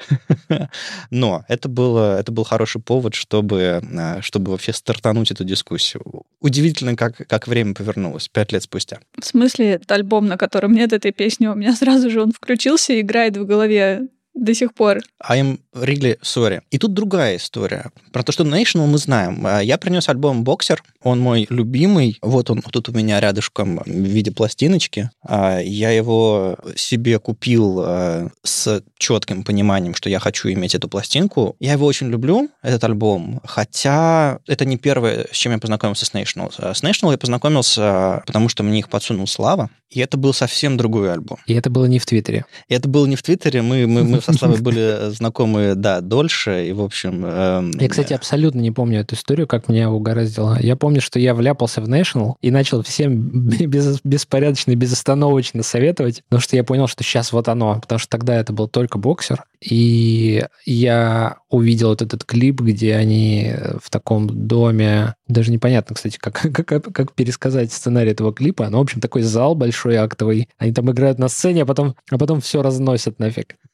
Но 1.11 1.45
это, 1.49 1.69
было, 1.69 2.19
это 2.21 2.31
был 2.31 2.45
хороший 2.45 2.81
повод, 2.81 3.15
чтобы, 3.15 3.83
а, 3.99 4.23
чтобы 4.23 4.53
вообще 4.53 4.73
стартануть 4.73 5.31
эту 5.31 5.45
дискуссию. 5.45 6.03
Удивительно, 6.41 6.95
как, 6.95 7.17
как 7.27 7.49
время 7.49 7.75
повернулось 7.75 8.29
пять 8.29 8.53
лет 8.53 8.63
спустя. 8.63 9.01
В 9.21 9.25
смысле, 9.25 9.81
альбом, 9.89 10.27
на 10.27 10.37
котором 10.37 10.73
нет 10.73 10.93
этой 10.93 11.13
песни, 11.13 11.48
у 11.53 11.55
меня 11.55 11.75
сразу 11.75 12.11
же 12.11 12.23
он 12.23 12.33
включился 12.33 12.93
и 12.93 13.01
играет 13.01 13.37
в 13.37 13.47
голове 13.47 14.09
до 14.39 14.55
сих 14.55 14.75
пор. 14.75 15.01
I'm 15.29 15.59
really 15.75 16.19
sorry. 16.23 16.61
И 16.71 16.79
тут 16.79 16.95
другая 16.95 17.37
история. 17.37 17.91
Про 18.13 18.23
то, 18.23 18.33
что 18.33 18.45
National 18.45 18.87
мы 18.87 18.99
знаем. 18.99 19.47
А, 19.47 19.61
я 19.61 19.79
принес 19.79 20.09
альбом 20.09 20.45
«Боксер». 20.45 20.83
Он 21.03 21.21
мой 21.21 21.47
любимый. 21.51 22.19
Вот 22.23 22.51
он 22.51 22.63
тут 22.63 22.89
у 22.89 22.93
меня 22.93 23.21
рядышком 23.21 23.81
в 23.85 23.89
виде 23.89 24.31
пластиночки. 24.31 25.11
А, 25.23 25.61
я 25.61 25.91
его 25.91 26.57
себе 26.77 27.19
купил 27.19 27.81
а, 27.81 28.29
с 28.43 28.83
четким 28.99 29.45
пониманием, 29.45 29.95
что 29.95 30.11
я 30.11 30.19
хочу 30.19 30.49
иметь 30.51 30.75
эту 30.75 30.89
пластинку. 30.89 31.57
Я 31.61 31.73
его 31.73 31.87
очень 31.87 32.09
люблю, 32.09 32.49
этот 32.63 32.85
альбом. 32.85 33.41
Хотя 33.45 34.41
это 34.47 34.65
не 34.65 34.77
первое, 34.77 35.27
с 35.33 35.37
чем 35.37 35.53
я 35.53 35.59
познакомился 35.59 36.07
с 36.07 36.13
National. 36.13 36.53
С 36.75 36.83
National 36.83 37.13
я 37.13 37.19
познакомился, 37.19 38.23
потому 38.27 38.49
что 38.49 38.63
мне 38.63 38.81
их 38.81 38.89
подсунул 38.89 39.27
Слава. 39.27 39.71
И 39.91 40.01
это 40.01 40.19
был 40.19 40.35
совсем 40.35 40.77
другой 40.77 41.13
альбом. 41.13 41.39
И 41.47 41.55
это 41.55 41.71
было 41.71 41.87
не 41.87 41.99
в 41.99 42.05
Твиттере. 42.05 42.45
И 42.69 42.75
это 42.75 42.89
было 42.89 43.07
не 43.07 43.17
в 43.17 43.23
Твиттере. 43.23 43.63
Мы, 43.63 43.87
мы, 43.87 44.05
мы 44.05 44.21
со 44.33 44.39
Славой 44.39 44.61
были 44.61 45.11
знакомы, 45.11 45.75
да, 45.75 46.01
дольше, 46.01 46.67
и, 46.69 46.73
в 46.73 46.83
общем... 46.83 47.25
Эм, 47.25 47.71
я, 47.79 47.89
кстати, 47.89 48.13
абсолютно 48.13 48.61
не 48.61 48.71
помню 48.71 49.01
эту 49.01 49.15
историю, 49.15 49.47
как 49.47 49.69
меня 49.69 49.91
угораздило. 49.91 50.59
Я 50.61 50.77
помню, 50.77 51.01
что 51.01 51.19
я 51.19 51.35
вляпался 51.35 51.81
в 51.81 51.89
National 51.89 52.35
и 52.43 52.51
начал 52.51 52.83
всем 52.83 53.29
без, 53.49 54.01
беспорядочно 54.05 54.73
и 54.73 54.77
безостановочно 54.77 55.63
советовать, 55.63 56.23
потому 56.29 56.41
что 56.41 56.57
я 56.57 56.65
понял, 56.65 56.87
что 56.87 57.03
сейчас 57.05 57.33
вот 57.33 57.49
оно, 57.49 57.81
потому 57.81 57.99
что 57.99 58.11
тогда 58.11 58.37
это 58.37 58.53
был 58.53 58.69
только 58.69 58.99
боксер, 58.99 59.45
и 59.61 60.45
я 60.65 61.39
увидел 61.51 61.89
вот 61.89 62.03
этот 62.03 62.25
клип, 62.25 62.61
где 62.61 62.95
они 62.95 63.55
в 63.83 63.91
таком 63.91 64.47
доме, 64.47 65.15
даже 65.27 65.51
непонятно, 65.51 65.97
кстати, 65.97 66.19
как, 66.19 66.41
как, 66.67 66.93
как 66.93 67.13
пересказать 67.13 67.73
сценарий 67.73 68.13
этого 68.13 68.33
клипа, 68.33 68.69
но, 68.69 68.79
в 68.79 68.83
общем, 68.83 69.01
такой 69.01 69.23
зал 69.23 69.55
большой 69.55 69.97
актовый, 69.97 70.49
они 70.59 70.73
там 70.73 70.91
играют 70.91 71.19
на 71.19 71.29
сцене, 71.29 71.63
а 71.63 71.67
потом, 71.67 71.95
а 72.11 72.19
потом 72.19 72.41
все 72.41 72.63
разносят 72.63 73.19
нафиг. 73.19 73.57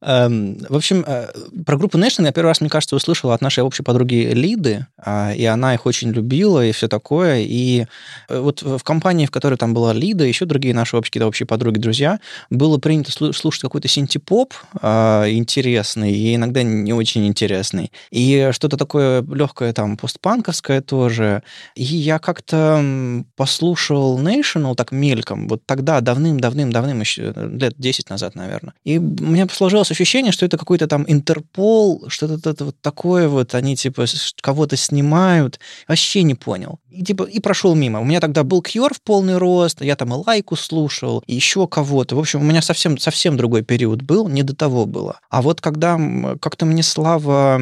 в 0.00 0.76
общем, 0.76 1.04
э, 1.06 1.28
про 1.66 1.76
группу 1.76 1.98
Nation 1.98 2.24
я 2.24 2.32
первый 2.32 2.48
раз, 2.48 2.60
мне 2.60 2.70
кажется, 2.70 2.96
услышал 2.96 3.32
от 3.32 3.42
нашей 3.42 3.62
общей 3.62 3.82
подруги 3.82 4.30
Лиды, 4.32 4.86
а, 4.96 5.32
и 5.34 5.44
она 5.44 5.74
их 5.74 5.84
очень 5.84 6.10
любила, 6.10 6.64
и 6.64 6.72
все 6.72 6.88
такое. 6.88 7.40
И 7.40 7.84
э, 8.28 8.38
вот 8.40 8.62
в 8.62 8.82
компании, 8.82 9.26
в 9.26 9.30
которой 9.30 9.56
там 9.56 9.74
была 9.74 9.92
Лида, 9.92 10.24
еще 10.24 10.46
другие 10.46 10.74
наши 10.74 10.96
общие, 10.96 11.24
общие 11.24 11.46
подруги, 11.46 11.78
друзья, 11.78 12.18
было 12.48 12.78
принято 12.78 13.12
слушать 13.32 13.60
какой-то 13.60 13.88
синтепоп 13.88 14.54
а, 14.80 15.26
интересный 15.28 16.12
и 16.12 16.34
иногда 16.34 16.62
не 16.62 16.94
очень 16.94 17.26
интересный. 17.26 17.92
И 18.10 18.50
что-то 18.52 18.78
такое 18.78 19.22
легкое 19.22 19.74
там 19.74 19.98
постпанковское 19.98 20.80
тоже. 20.80 21.42
И 21.74 21.84
я 21.84 22.18
как-то 22.18 23.22
послушал 23.36 24.18
National 24.18 24.74
так 24.74 24.92
мельком, 24.92 25.46
вот 25.46 25.66
тогда, 25.66 26.00
давным-давным-давным, 26.00 27.00
еще 27.00 27.34
лет 27.36 27.74
10 27.76 28.08
назад, 28.08 28.34
наверное. 28.34 28.72
И 28.84 28.98
мне 28.98 29.46
сложилось 29.50 29.89
ощущение, 29.90 30.32
что 30.32 30.46
это 30.46 30.56
какой-то 30.56 30.86
там 30.86 31.04
Интерпол, 31.06 32.04
что-то 32.08 32.64
вот 32.64 32.76
такое 32.80 33.28
вот, 33.28 33.54
они 33.54 33.76
типа 33.76 34.06
кого-то 34.40 34.76
снимают. 34.76 35.60
Вообще 35.88 36.22
не 36.22 36.34
понял. 36.34 36.78
И, 36.90 37.04
типа, 37.04 37.22
и 37.22 37.38
прошел 37.40 37.74
мимо. 37.74 38.00
У 38.00 38.04
меня 38.04 38.20
тогда 38.20 38.42
был 38.42 38.62
Кьор 38.62 38.94
в 38.94 39.00
полный 39.00 39.38
рост, 39.38 39.80
я 39.80 39.94
там 39.94 40.12
и 40.12 40.22
Лайку 40.26 40.56
слушал, 40.56 41.22
и 41.26 41.34
еще 41.34 41.68
кого-то. 41.68 42.16
В 42.16 42.18
общем, 42.18 42.40
у 42.40 42.44
меня 42.44 42.62
совсем, 42.62 42.98
совсем 42.98 43.36
другой 43.36 43.62
период 43.62 44.02
был, 44.02 44.28
не 44.28 44.42
до 44.42 44.56
того 44.56 44.86
было. 44.86 45.20
А 45.30 45.40
вот 45.40 45.60
когда 45.60 45.98
как-то 46.40 46.66
мне 46.66 46.82
Слава, 46.82 47.60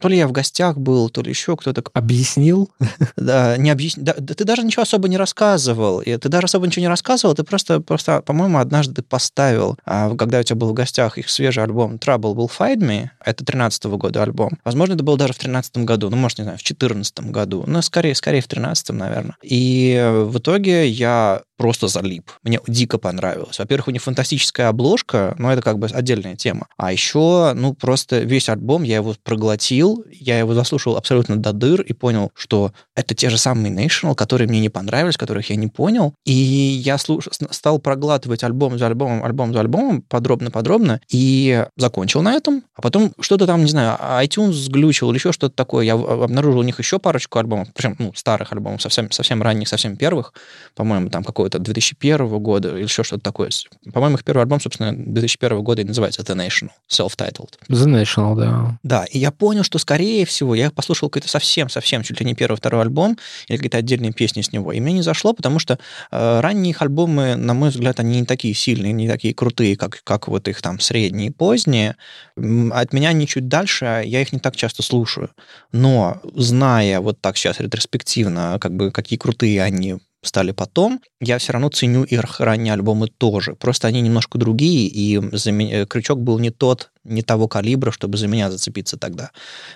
то 0.00 0.08
ли 0.08 0.18
я 0.18 0.28
в 0.28 0.32
гостях 0.32 0.76
был, 0.76 1.08
то 1.08 1.22
ли 1.22 1.30
еще 1.30 1.56
кто-то... 1.56 1.82
Объяснил? 1.94 2.70
Да, 3.16 3.56
не 3.56 3.70
объяснил. 3.70 4.04
Да, 4.04 4.12
ты 4.12 4.44
даже 4.44 4.62
ничего 4.62 4.82
особо 4.82 5.08
не 5.08 5.16
рассказывал. 5.16 6.00
И 6.00 6.16
ты 6.16 6.28
даже 6.28 6.44
особо 6.44 6.66
ничего 6.66 6.82
не 6.82 6.88
рассказывал, 6.88 7.34
ты 7.34 7.44
просто, 7.44 7.80
просто 7.80 8.20
по-моему, 8.22 8.58
однажды 8.58 8.94
ты 8.94 9.02
поставил, 9.02 9.78
а, 9.84 10.14
когда 10.16 10.40
у 10.40 10.42
тебя 10.42 10.56
был 10.56 10.68
в 10.68 10.74
гостях 10.74 11.18
их 11.18 11.30
свежий 11.30 11.62
альбом 11.66 11.96
Trouble 11.96 12.34
Will 12.34 12.50
Find 12.50 12.78
Me, 12.78 13.08
это 13.24 13.44
13 13.44 13.84
года 13.84 14.22
альбом. 14.22 14.58
Возможно, 14.64 14.94
это 14.94 15.04
был 15.04 15.16
даже 15.16 15.32
в 15.32 15.38
13 15.38 15.78
году, 15.78 16.10
ну, 16.10 16.16
может, 16.16 16.38
не 16.38 16.44
знаю, 16.44 16.58
в 16.58 16.62
14 16.62 17.20
году, 17.30 17.64
но 17.66 17.82
скорее, 17.82 18.14
скорее 18.14 18.40
в 18.40 18.48
13 18.48 18.90
наверное. 18.90 19.36
И 19.42 20.24
в 20.26 20.38
итоге 20.38 20.88
я 20.88 21.42
просто 21.56 21.88
залип. 21.88 22.30
Мне 22.42 22.60
дико 22.66 22.98
понравилось. 22.98 23.58
Во-первых, 23.58 23.88
у 23.88 23.90
них 23.90 24.02
фантастическая 24.02 24.68
обложка, 24.68 25.34
но 25.38 25.52
это 25.52 25.62
как 25.62 25.78
бы 25.78 25.86
отдельная 25.86 26.36
тема. 26.36 26.68
А 26.76 26.92
еще, 26.92 27.52
ну, 27.54 27.74
просто 27.74 28.20
весь 28.20 28.48
альбом 28.48 28.82
я 28.82 28.96
его 28.96 29.14
проглотил, 29.22 30.04
я 30.10 30.38
его 30.38 30.54
заслушал 30.54 30.96
абсолютно 30.96 31.36
до 31.36 31.52
дыр 31.52 31.80
и 31.80 31.92
понял, 31.92 32.30
что 32.34 32.72
это 32.94 33.14
те 33.14 33.30
же 33.30 33.38
самые 33.38 33.74
National, 33.74 34.14
которые 34.14 34.48
мне 34.48 34.60
не 34.60 34.68
понравились, 34.68 35.16
которых 35.16 35.50
я 35.50 35.56
не 35.56 35.68
понял. 35.68 36.14
И 36.24 36.32
я 36.32 36.98
слуш... 36.98 37.28
стал 37.50 37.78
проглатывать 37.78 38.44
альбом 38.44 38.78
за 38.78 38.86
альбомом, 38.86 39.24
альбом 39.24 39.52
за 39.52 39.60
альбомом, 39.60 40.02
подробно-подробно, 40.02 41.00
и 41.10 41.64
закончил 41.76 42.22
на 42.22 42.34
этом. 42.34 42.62
А 42.74 42.82
потом 42.82 43.12
что-то 43.20 43.46
там, 43.46 43.64
не 43.64 43.70
знаю, 43.70 43.98
iTunes 44.22 44.52
сглючил 44.52 45.10
или 45.10 45.18
еще 45.18 45.32
что-то 45.32 45.54
такое. 45.54 45.84
Я 45.84 45.94
обнаружил 45.94 46.60
у 46.60 46.62
них 46.62 46.78
еще 46.78 46.98
парочку 46.98 47.38
альбомов, 47.38 47.68
причем, 47.74 47.96
ну, 47.98 48.12
старых 48.14 48.52
альбомов, 48.52 48.82
совсем, 48.82 49.10
совсем 49.10 49.42
ранних, 49.42 49.68
совсем 49.68 49.96
первых, 49.96 50.32
по-моему, 50.74 51.10
там 51.10 51.24
какой 51.24 51.45
какого-то 51.46 51.58
2001 51.58 52.38
года 52.38 52.76
или 52.76 52.82
еще 52.82 53.04
что-то 53.04 53.22
такое. 53.22 53.50
По-моему, 53.92 54.16
их 54.16 54.24
первый 54.24 54.42
альбом, 54.42 54.60
собственно, 54.60 54.92
2001 54.92 55.62
года 55.62 55.82
и 55.82 55.84
называется 55.84 56.22
The 56.22 56.36
National, 56.36 56.70
self-titled. 56.90 57.50
The 57.68 57.86
National, 57.86 58.36
да. 58.36 58.78
Да, 58.82 59.04
и 59.04 59.18
я 59.18 59.30
понял, 59.30 59.62
что, 59.62 59.78
скорее 59.78 60.24
всего, 60.26 60.54
я 60.54 60.70
послушал 60.70 61.08
какой-то 61.08 61.28
совсем-совсем, 61.28 62.02
чуть 62.02 62.20
ли 62.20 62.26
не 62.26 62.34
первый, 62.34 62.56
второй 62.56 62.82
альбом 62.82 63.18
или 63.48 63.56
какие-то 63.56 63.78
отдельные 63.78 64.12
песни 64.12 64.42
с 64.42 64.52
него. 64.52 64.72
И 64.72 64.80
мне 64.80 64.92
не 64.92 65.02
зашло, 65.02 65.32
потому 65.32 65.58
что 65.58 65.78
э, 66.10 66.40
ранние 66.40 66.70
их 66.70 66.82
альбомы, 66.82 67.36
на 67.36 67.54
мой 67.54 67.70
взгляд, 67.70 68.00
они 68.00 68.20
не 68.20 68.26
такие 68.26 68.54
сильные, 68.54 68.92
не 68.92 69.08
такие 69.08 69.34
крутые, 69.34 69.76
как, 69.76 70.00
как 70.04 70.28
вот 70.28 70.48
их 70.48 70.60
там 70.62 70.80
средние 70.80 71.28
и 71.28 71.32
поздние. 71.32 71.96
От 72.36 72.92
меня 72.92 73.10
они 73.10 73.26
чуть 73.26 73.48
дальше, 73.48 73.84
а 73.84 74.00
я 74.00 74.20
их 74.20 74.32
не 74.32 74.38
так 74.38 74.56
часто 74.56 74.82
слушаю. 74.82 75.30
Но 75.72 76.20
зная 76.34 77.00
вот 77.00 77.20
так 77.20 77.36
сейчас 77.36 77.60
ретроспективно, 77.60 78.58
как 78.60 78.74
бы 78.74 78.90
какие 78.90 79.18
крутые 79.18 79.62
они 79.62 79.98
стали 80.26 80.52
потом, 80.52 81.00
я 81.20 81.38
все 81.38 81.52
равно 81.52 81.68
ценю 81.68 82.04
их 82.04 82.40
ранние 82.40 82.72
альбомы 82.72 83.08
тоже. 83.08 83.54
Просто 83.54 83.88
они 83.88 84.00
немножко 84.00 84.38
другие, 84.38 84.88
и 84.88 85.20
за 85.36 85.50
э, 85.50 85.86
крючок 85.86 86.20
был 86.20 86.38
не 86.38 86.50
тот, 86.50 86.90
не 87.04 87.22
того 87.22 87.48
калибра, 87.48 87.90
чтобы 87.90 88.18
за 88.18 88.28
меня 88.28 88.50
зацепиться 88.50 88.96
тогда. 88.96 89.30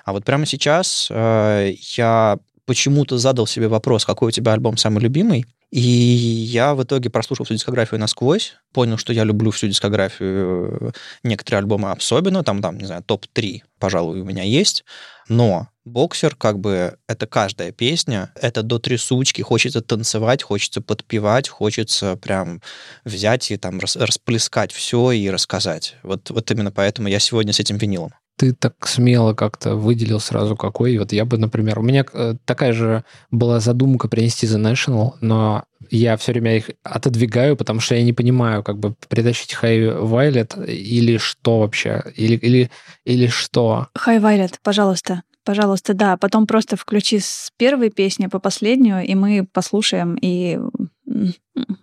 А 0.05 0.13
вот 0.13 0.25
прямо 0.25 0.47
сейчас 0.47 1.09
э, 1.11 1.75
я 1.97 2.39
почему-то 2.67 3.19
задал 3.19 3.47
себе 3.47 3.69
вопрос, 3.69 4.05
какой 4.05 4.29
у 4.29 4.31
тебя 4.31 4.53
альбом 4.53 4.77
самый 4.77 5.01
любимый, 5.01 5.45
и 5.71 5.81
я 5.81 6.75
в 6.75 6.83
итоге 6.83 7.11
прослушал 7.11 7.45
всю 7.45 7.55
дискографию 7.55 8.01
насквозь, 8.01 8.55
понял, 8.73 8.97
что 8.97 9.13
я 9.13 9.25
люблю 9.25 9.51
всю 9.51 9.69
дискографию, 9.69 10.79
э, 10.81 10.91
некоторые 11.23 11.61
альбомы 11.61 11.91
особенно, 11.91 12.45
там, 12.45 12.61
там, 12.61 12.79
не 12.79 12.87
знаю, 12.87 13.03
топ-3, 13.03 13.63
пожалуй, 13.79 14.21
у 14.21 14.25
меня 14.25 14.43
есть, 14.43 14.85
но 15.29 15.69
боксер, 15.85 16.37
как 16.37 16.59
бы, 16.59 16.97
это 17.09 17.27
каждая 17.27 17.73
песня, 17.73 18.33
это 18.35 18.63
до 18.63 18.79
трясучки, 18.79 19.43
хочется 19.43 19.81
танцевать, 19.81 20.43
хочется 20.43 20.81
подпевать, 20.81 21.49
хочется 21.49 22.17
прям 22.17 22.61
взять 23.05 23.51
и 23.51 23.57
там 23.57 23.81
расплескать 23.81 24.73
все 24.73 25.13
и 25.13 25.31
рассказать. 25.31 25.97
Вот, 26.03 26.31
вот 26.31 26.51
именно 26.51 26.73
поэтому 26.73 27.09
я 27.09 27.19
сегодня 27.19 27.53
с 27.53 27.61
этим 27.61 27.77
винилом 27.77 28.13
ты 28.41 28.55
так 28.55 28.87
смело 28.87 29.35
как-то 29.35 29.75
выделил 29.75 30.19
сразу 30.19 30.57
какой. 30.57 30.97
Вот 30.97 31.13
я 31.13 31.27
бы, 31.27 31.37
например, 31.37 31.79
у 31.79 31.83
меня 31.83 32.07
э, 32.11 32.37
такая 32.47 32.73
же 32.73 33.05
была 33.31 33.61
задумка 33.61 34.09
принести 34.09 34.47
The 34.47 34.73
National, 34.73 35.11
но 35.21 35.65
я 35.91 36.17
все 36.17 36.33
время 36.33 36.57
их 36.57 36.71
отодвигаю, 36.83 37.55
потому 37.55 37.81
что 37.81 37.97
я 37.97 38.03
не 38.03 38.15
понимаю, 38.15 38.63
как 38.63 38.79
бы 38.79 38.95
притащить 39.11 39.55
High 39.61 40.03
Violet 40.03 40.67
или 40.67 41.19
что 41.19 41.61
вообще, 41.61 42.03
или, 42.17 42.37
или, 42.37 42.71
или 43.05 43.27
что. 43.27 43.89
High 44.07 44.23
Violet, 44.23 44.55
пожалуйста. 44.63 45.23
Пожалуйста, 45.51 45.95
да. 45.95 46.17
Потом 46.17 46.47
просто 46.47 46.77
включи 46.77 47.19
с 47.19 47.51
первой 47.57 47.91
песни 47.91 48.29
по 48.29 48.39
последнюю, 48.39 49.05
и 49.05 49.17
мы 49.17 49.45
послушаем, 49.53 50.17
и 50.23 50.61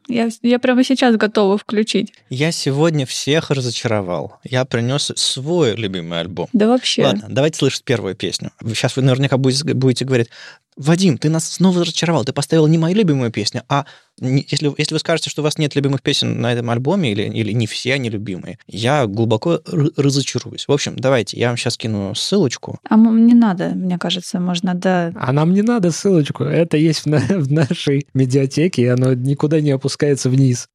я, 0.08 0.30
я 0.42 0.60
прямо 0.60 0.84
сейчас 0.84 1.16
готова 1.18 1.58
включить. 1.58 2.14
Я 2.30 2.52
сегодня 2.52 3.06
всех 3.06 3.52
разочаровал. 3.52 4.40
Я 4.44 4.66
принес 4.66 5.12
свой 5.16 5.76
любимый 5.76 6.20
альбом. 6.20 6.48
Да 6.54 6.68
вообще. 6.68 7.04
Ладно, 7.04 7.28
давайте 7.30 7.60
слышать 7.60 7.84
первую 7.84 8.16
песню. 8.16 8.52
Сейчас 8.66 8.96
вы 8.96 9.04
наверняка 9.04 9.38
будете, 9.38 9.74
будете 9.74 10.06
говорить, 10.06 10.30
Вадим, 10.78 11.18
ты 11.18 11.30
нас 11.30 11.50
снова 11.50 11.82
разочаровал. 11.82 12.24
Ты 12.24 12.34
поставил 12.34 12.68
не 12.68 12.78
мою 12.78 12.96
любимую 12.96 13.32
песню, 13.32 13.64
а 13.68 13.86
если, 14.20 14.72
если 14.78 14.94
вы 14.94 15.00
скажете, 15.00 15.30
что 15.30 15.42
у 15.42 15.44
вас 15.44 15.58
нет 15.58 15.76
любимых 15.76 16.02
песен 16.02 16.42
на 16.42 16.52
этом 16.52 16.70
альбоме, 16.72 17.12
или, 17.12 17.24
или 17.24 17.52
не 17.52 17.68
все 17.68 17.94
они 17.94 18.10
любимые, 18.10 18.58
я 18.68 19.06
глубоко 19.06 19.60
разочаруюсь. 19.66 20.68
В 20.68 20.72
общем, 20.72 20.96
давайте, 20.98 21.40
я 21.40 21.50
вам 21.50 21.58
сейчас 21.58 21.78
кину 21.78 22.16
ссылочку. 22.16 22.80
А 22.90 22.96
не 22.96 23.36
надо, 23.36 23.70
мне 23.70 24.00
кажется, 24.00 24.40
можно, 24.40 24.74
да. 24.74 25.12
А 25.16 25.32
нам 25.34 25.54
не 25.54 25.62
надо 25.62 25.92
ссылочку. 25.92 26.44
Это 26.44 26.78
есть 26.78 27.02
в, 27.02 27.06
на, 27.08 27.20
в 27.20 27.52
нашей 27.52 28.08
медиатеке, 28.14 28.84
и 28.84 28.88
оно 28.88 29.14
никуда 29.18 29.62
не 29.62 29.72
опускается 29.72 30.30
вниз. 30.30 30.70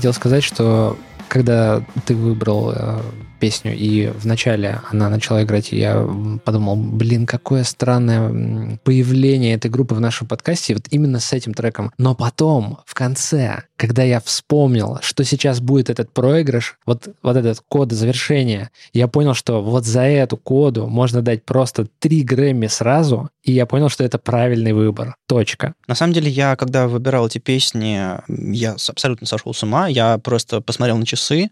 Хотел 0.00 0.14
сказать, 0.14 0.42
что 0.42 0.96
когда 1.28 1.82
ты 2.06 2.14
выбрал 2.14 2.72
э, 2.74 3.00
песню, 3.40 3.74
и 3.74 4.12
вначале 4.14 4.80
она 4.90 5.08
начала 5.08 5.42
играть, 5.42 5.72
и 5.72 5.78
я 5.78 6.06
подумал, 6.44 6.76
блин, 6.76 7.26
какое 7.26 7.64
странное 7.64 8.78
появление 8.84 9.54
этой 9.54 9.70
группы 9.70 9.94
в 9.94 10.00
нашем 10.00 10.26
подкасте, 10.26 10.74
вот 10.74 10.84
именно 10.90 11.18
с 11.18 11.32
этим 11.32 11.54
треком. 11.54 11.92
Но 11.98 12.14
потом, 12.14 12.78
в 12.86 12.94
конце, 12.94 13.64
когда 13.76 14.02
я 14.02 14.20
вспомнил, 14.20 14.98
что 15.02 15.24
сейчас 15.24 15.60
будет 15.60 15.90
этот 15.90 16.12
проигрыш, 16.12 16.78
вот, 16.86 17.08
вот 17.22 17.36
этот 17.36 17.62
код 17.68 17.92
завершения, 17.92 18.70
я 18.92 19.08
понял, 19.08 19.34
что 19.34 19.62
вот 19.62 19.84
за 19.86 20.02
эту 20.02 20.36
коду 20.36 20.86
можно 20.86 21.22
дать 21.22 21.44
просто 21.44 21.86
3 21.98 22.22
Грэмми 22.22 22.66
сразу, 22.66 23.30
и 23.42 23.52
я 23.52 23.64
понял, 23.64 23.88
что 23.88 24.04
это 24.04 24.18
правильный 24.18 24.72
выбор. 24.72 25.14
Точка. 25.26 25.72
На 25.86 25.94
самом 25.94 26.12
деле, 26.12 26.30
я, 26.30 26.56
когда 26.56 26.86
выбирал 26.86 27.26
эти 27.26 27.38
песни, 27.38 27.98
я 28.28 28.72
абсолютно 28.72 29.26
сошел 29.26 29.54
с 29.54 29.62
ума. 29.62 29.88
Я 29.88 30.18
просто 30.18 30.60
посмотрел 30.60 30.98
на 30.98 31.06
часы, 31.06 31.50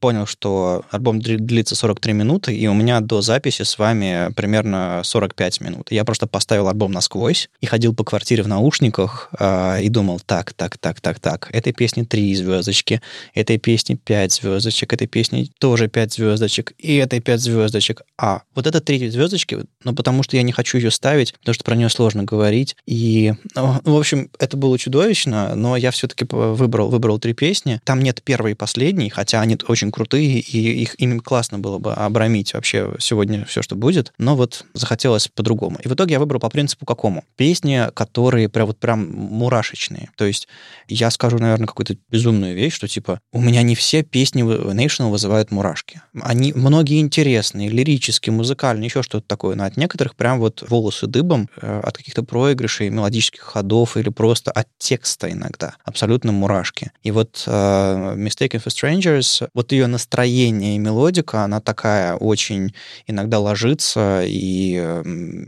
понял, 0.00 0.26
что 0.26 0.84
альбом 0.90 1.20
длится 1.20 1.76
43 1.76 2.12
минуты, 2.12 2.54
и 2.54 2.66
у 2.66 2.74
меня 2.74 3.00
до 3.00 3.20
записи 3.20 3.62
с 3.62 3.78
вами 3.78 4.32
примерно 4.34 5.02
45 5.04 5.60
минут. 5.60 5.90
Я 5.90 6.04
просто 6.04 6.26
поставил 6.26 6.68
альбом 6.68 6.92
насквозь 6.92 7.50
и 7.60 7.66
ходил 7.66 7.94
по 7.94 8.02
квартире 8.02 8.42
в 8.42 8.48
наушниках 8.48 9.30
э, 9.38 9.82
и 9.82 9.88
думал, 9.88 10.20
так, 10.24 10.52
так, 10.54 10.78
так, 10.78 11.00
так, 11.00 11.20
так, 11.20 11.50
этой 11.52 11.72
песне 11.72 12.04
3 12.04 12.34
звездочки, 12.34 13.02
этой 13.34 13.58
песне 13.58 13.96
5 13.96 14.32
звездочек, 14.32 14.92
этой 14.92 15.06
песне 15.06 15.48
тоже 15.58 15.88
5 15.88 16.12
звездочек, 16.12 16.72
и 16.78 16.96
этой 16.96 17.20
5 17.20 17.40
звездочек. 17.40 18.02
А, 18.18 18.42
вот 18.54 18.66
это 18.66 18.80
3 18.80 19.10
звездочки, 19.10 19.58
ну, 19.84 19.94
потому 19.94 20.22
что 20.22 20.36
я 20.36 20.42
не 20.42 20.52
хочу 20.52 20.78
ее 20.78 20.90
ставить, 20.90 21.34
потому 21.34 21.54
что 21.54 21.64
про 21.64 21.76
нее 21.76 21.90
сложно 21.90 22.24
говорить. 22.24 22.76
И, 22.86 23.34
ну, 23.54 23.80
в 23.84 23.96
общем, 23.96 24.30
это 24.38 24.56
было 24.56 24.78
чудовищно, 24.78 25.54
но 25.54 25.76
я 25.76 25.90
все-таки 25.90 26.26
выбрал, 26.30 26.88
выбрал 26.88 27.18
три 27.18 27.34
песни. 27.34 27.80
Там 27.84 28.00
нет 28.00 28.22
первой 28.22 28.52
и 28.52 28.54
последней, 28.54 29.10
хотя 29.10 29.40
они 29.40 29.58
очень 29.68 29.89
очень 29.90 29.92
крутые, 29.92 30.40
и 30.40 30.82
их 30.82 30.94
ими 31.00 31.18
классно 31.18 31.58
было 31.58 31.78
бы 31.78 31.92
обрамить 31.92 32.54
вообще 32.54 32.94
сегодня 32.98 33.44
все, 33.44 33.62
что 33.62 33.76
будет, 33.76 34.12
но 34.18 34.36
вот 34.36 34.64
захотелось 34.74 35.28
по-другому. 35.28 35.78
И 35.84 35.88
в 35.88 35.92
итоге 35.92 36.14
я 36.14 36.20
выбрал 36.20 36.40
по 36.40 36.48
принципу 36.48 36.86
какому? 36.86 37.24
Песни, 37.36 37.88
которые 37.94 38.48
прям 38.48 38.66
вот 38.66 38.78
прям 38.78 39.10
мурашечные. 39.10 40.10
То 40.16 40.24
есть 40.24 40.48
я 40.88 41.10
скажу, 41.10 41.38
наверное, 41.38 41.66
какую-то 41.66 41.96
безумную 42.10 42.54
вещь, 42.54 42.74
что 42.74 42.88
типа 42.88 43.20
у 43.32 43.40
меня 43.40 43.62
не 43.62 43.74
все 43.74 44.02
песни 44.02 44.42
National 44.42 45.10
вызывают 45.10 45.50
мурашки. 45.50 46.00
Они 46.20 46.52
многие 46.54 47.00
интересные, 47.00 47.68
лирические, 47.68 48.32
музыкальные, 48.32 48.86
еще 48.86 49.02
что-то 49.02 49.26
такое, 49.26 49.56
но 49.56 49.64
от 49.64 49.76
некоторых 49.76 50.14
прям 50.14 50.38
вот 50.38 50.64
волосы 50.68 51.06
дыбом 51.06 51.48
э, 51.60 51.80
от 51.82 51.96
каких-то 51.96 52.22
проигрышей, 52.22 52.90
мелодических 52.90 53.40
ходов 53.40 53.96
или 53.96 54.10
просто 54.10 54.50
от 54.50 54.68
текста 54.78 55.30
иногда. 55.30 55.74
Абсолютно 55.84 56.32
мурашки. 56.32 56.92
И 57.02 57.10
вот 57.10 57.44
uh, 57.46 58.16
Mistaken 58.16 58.62
for 58.62 58.68
Strangers, 58.68 59.48
вот 59.54 59.72
ее 59.72 59.79
ее 59.80 59.86
настроение 59.86 60.76
и 60.76 60.78
мелодика, 60.78 61.42
она 61.44 61.60
такая 61.60 62.14
очень 62.14 62.74
иногда 63.06 63.38
ложится, 63.38 64.22
и, 64.24 65.02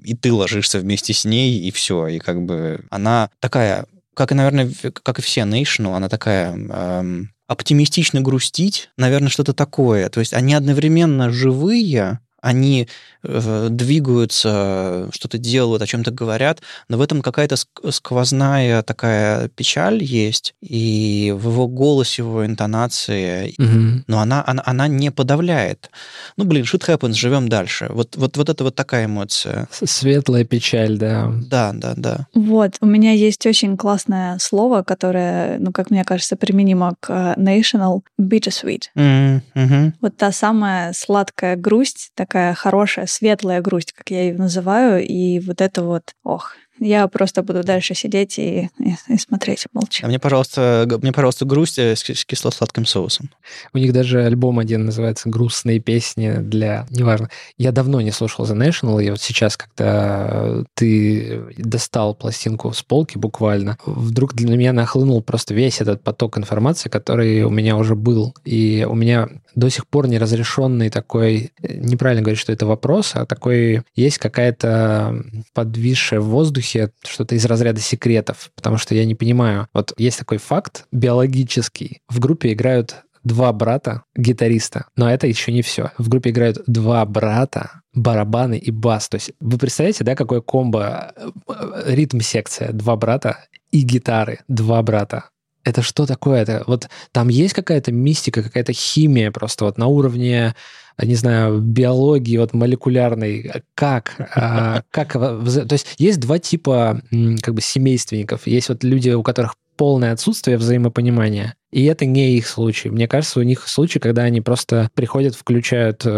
и 0.04 0.14
ты 0.16 0.32
ложишься 0.32 0.78
вместе 0.78 1.12
с 1.12 1.24
ней, 1.24 1.58
и 1.60 1.70
все. 1.70 2.08
И 2.08 2.18
как 2.18 2.42
бы 2.42 2.84
она 2.90 3.30
такая, 3.40 3.86
как 4.14 4.32
и, 4.32 4.34
наверное, 4.34 4.70
как 4.92 5.18
и 5.18 5.22
все 5.22 5.42
National, 5.42 5.96
она 5.96 6.08
такая 6.08 6.52
эм, 6.52 7.30
оптимистично 7.46 8.20
грустить, 8.20 8.90
наверное, 8.96 9.28
что-то 9.28 9.52
такое. 9.52 10.08
То 10.08 10.20
есть 10.20 10.32
они 10.32 10.54
одновременно 10.54 11.30
живые, 11.30 12.20
они 12.42 12.88
э, 13.22 13.68
двигаются, 13.70 15.08
что-то 15.12 15.38
делают, 15.38 15.80
о 15.80 15.86
чем-то 15.86 16.10
говорят, 16.10 16.60
но 16.88 16.98
в 16.98 17.00
этом 17.00 17.22
какая-то 17.22 17.56
сквозная 17.90 18.82
такая 18.82 19.48
печаль 19.48 20.02
есть, 20.02 20.54
и 20.60 21.32
в 21.34 21.48
его 21.48 21.68
голосе, 21.68 22.22
в 22.24 22.26
его 22.26 22.44
интонации, 22.44 23.54
угу. 23.58 24.02
но 24.08 24.18
она, 24.18 24.42
она, 24.46 24.62
она 24.66 24.88
не 24.88 25.10
подавляет. 25.10 25.90
Ну, 26.36 26.44
блин, 26.44 26.64
shit 26.64 26.84
happens, 26.86 27.14
живем 27.14 27.48
дальше. 27.48 27.86
Вот, 27.90 28.16
вот, 28.16 28.36
вот 28.36 28.48
это 28.48 28.64
вот 28.64 28.74
такая 28.74 29.06
эмоция. 29.06 29.68
Светлая 29.70 30.44
печаль, 30.44 30.98
да. 30.98 31.32
Да, 31.48 31.72
да, 31.72 31.94
да. 31.96 32.26
Вот, 32.34 32.72
у 32.80 32.86
меня 32.86 33.12
есть 33.12 33.46
очень 33.46 33.76
классное 33.76 34.38
слово, 34.40 34.82
которое, 34.82 35.58
ну, 35.60 35.70
как 35.70 35.90
мне 35.90 36.04
кажется, 36.04 36.34
применимо 36.34 36.94
к 36.98 37.36
э, 37.36 37.40
national 37.40 38.00
bittersweet. 38.20 38.82
Mm-hmm. 38.96 39.92
Вот 40.00 40.16
та 40.16 40.32
самая 40.32 40.92
сладкая 40.92 41.54
грусть, 41.54 42.10
так 42.16 42.31
такая 42.32 42.54
хорошая, 42.54 43.04
светлая 43.06 43.60
грусть, 43.60 43.92
как 43.92 44.10
я 44.10 44.22
ее 44.22 44.34
называю, 44.34 45.04
и 45.06 45.38
вот 45.40 45.60
это 45.60 45.82
вот, 45.84 46.14
ох, 46.24 46.54
я 46.82 47.08
просто 47.08 47.42
буду 47.42 47.62
дальше 47.62 47.94
сидеть 47.94 48.38
и, 48.38 48.70
и, 48.78 48.94
и 49.08 49.18
смотреть 49.18 49.66
молча. 49.72 50.04
А 50.04 50.08
мне, 50.08 50.18
пожалуйста, 50.18 50.86
мне, 51.00 51.12
пожалуйста, 51.12 51.44
грусть 51.44 51.78
э, 51.78 51.94
с 51.96 52.02
кисло-сладким 52.02 52.86
соусом. 52.86 53.30
У 53.72 53.78
них 53.78 53.92
даже 53.92 54.24
альбом 54.24 54.58
один 54.58 54.84
называется 54.84 55.28
«Грустные 55.28 55.78
песни 55.78 56.36
для...» 56.38 56.86
Неважно. 56.90 57.30
Я 57.58 57.72
давно 57.72 58.00
не 58.00 58.10
слушал 58.10 58.44
The 58.44 58.56
National, 58.56 59.02
и 59.02 59.10
вот 59.10 59.20
сейчас, 59.20 59.56
когда 59.56 60.64
ты 60.74 61.42
достал 61.56 62.14
пластинку 62.14 62.72
с 62.72 62.82
полки 62.82 63.18
буквально, 63.18 63.78
вдруг 63.86 64.34
для 64.34 64.56
меня 64.56 64.72
нахлынул 64.72 65.22
просто 65.22 65.54
весь 65.54 65.80
этот 65.80 66.02
поток 66.02 66.38
информации, 66.38 66.88
который 66.88 67.42
у 67.42 67.50
меня 67.50 67.76
уже 67.76 67.94
был. 67.94 68.34
И 68.44 68.86
у 68.88 68.94
меня 68.94 69.28
до 69.54 69.68
сих 69.68 69.86
пор 69.86 70.08
неразрешенный 70.08 70.90
такой, 70.90 71.52
неправильно 71.62 72.22
говорить, 72.22 72.40
что 72.40 72.52
это 72.52 72.66
вопрос, 72.66 73.12
а 73.14 73.26
такой 73.26 73.82
есть 73.94 74.18
какая-то 74.18 75.22
подвисшая 75.52 76.20
в 76.20 76.26
воздухе 76.26 76.71
что-то 77.04 77.34
из 77.34 77.44
разряда 77.44 77.80
секретов, 77.80 78.50
потому 78.54 78.78
что 78.78 78.94
я 78.94 79.04
не 79.04 79.14
понимаю. 79.14 79.68
Вот 79.72 79.92
есть 79.96 80.18
такой 80.18 80.38
факт 80.38 80.86
биологический. 80.92 82.00
В 82.08 82.18
группе 82.18 82.52
играют 82.52 83.02
два 83.24 83.52
брата 83.52 84.02
гитариста, 84.16 84.86
но 84.96 85.10
это 85.10 85.26
еще 85.26 85.52
не 85.52 85.62
все. 85.62 85.92
В 85.98 86.08
группе 86.08 86.30
играют 86.30 86.62
два 86.66 87.04
брата 87.04 87.82
барабаны 87.94 88.58
и 88.58 88.70
бас. 88.70 89.08
То 89.08 89.16
есть 89.16 89.32
вы 89.40 89.58
представляете, 89.58 90.04
да, 90.04 90.16
какое 90.16 90.40
комбо, 90.40 91.12
э, 91.16 91.82
ритм-секция, 91.86 92.72
два 92.72 92.96
брата 92.96 93.44
и 93.70 93.82
гитары, 93.82 94.40
два 94.48 94.82
брата 94.82 95.24
это 95.64 95.82
что 95.82 96.06
такое? 96.06 96.42
Это 96.42 96.64
вот 96.66 96.88
там 97.12 97.28
есть 97.28 97.54
какая-то 97.54 97.92
мистика, 97.92 98.42
какая-то 98.42 98.72
химия 98.72 99.30
просто 99.30 99.64
вот 99.64 99.78
на 99.78 99.86
уровне, 99.86 100.54
не 101.00 101.14
знаю, 101.14 101.60
биологии 101.60 102.36
вот 102.36 102.52
молекулярной. 102.52 103.50
Как? 103.74 104.14
А, 104.34 104.82
как? 104.90 105.12
То 105.12 105.66
есть 105.70 105.94
есть 105.98 106.20
два 106.20 106.38
типа 106.38 107.02
как 107.42 107.54
бы 107.54 107.60
семейственников. 107.60 108.46
Есть 108.46 108.68
вот 108.68 108.84
люди, 108.84 109.10
у 109.10 109.22
которых 109.22 109.54
полное 109.76 110.12
отсутствие 110.12 110.58
взаимопонимания, 110.58 111.54
и 111.72 111.84
это 111.86 112.04
не 112.04 112.36
их 112.36 112.46
случай. 112.46 112.90
Мне 112.90 113.08
кажется, 113.08 113.40
у 113.40 113.42
них 113.42 113.66
случай, 113.66 113.98
когда 113.98 114.22
они 114.22 114.40
просто 114.40 114.90
приходят, 114.94 115.34
включают 115.34 116.02
э, 116.04 116.08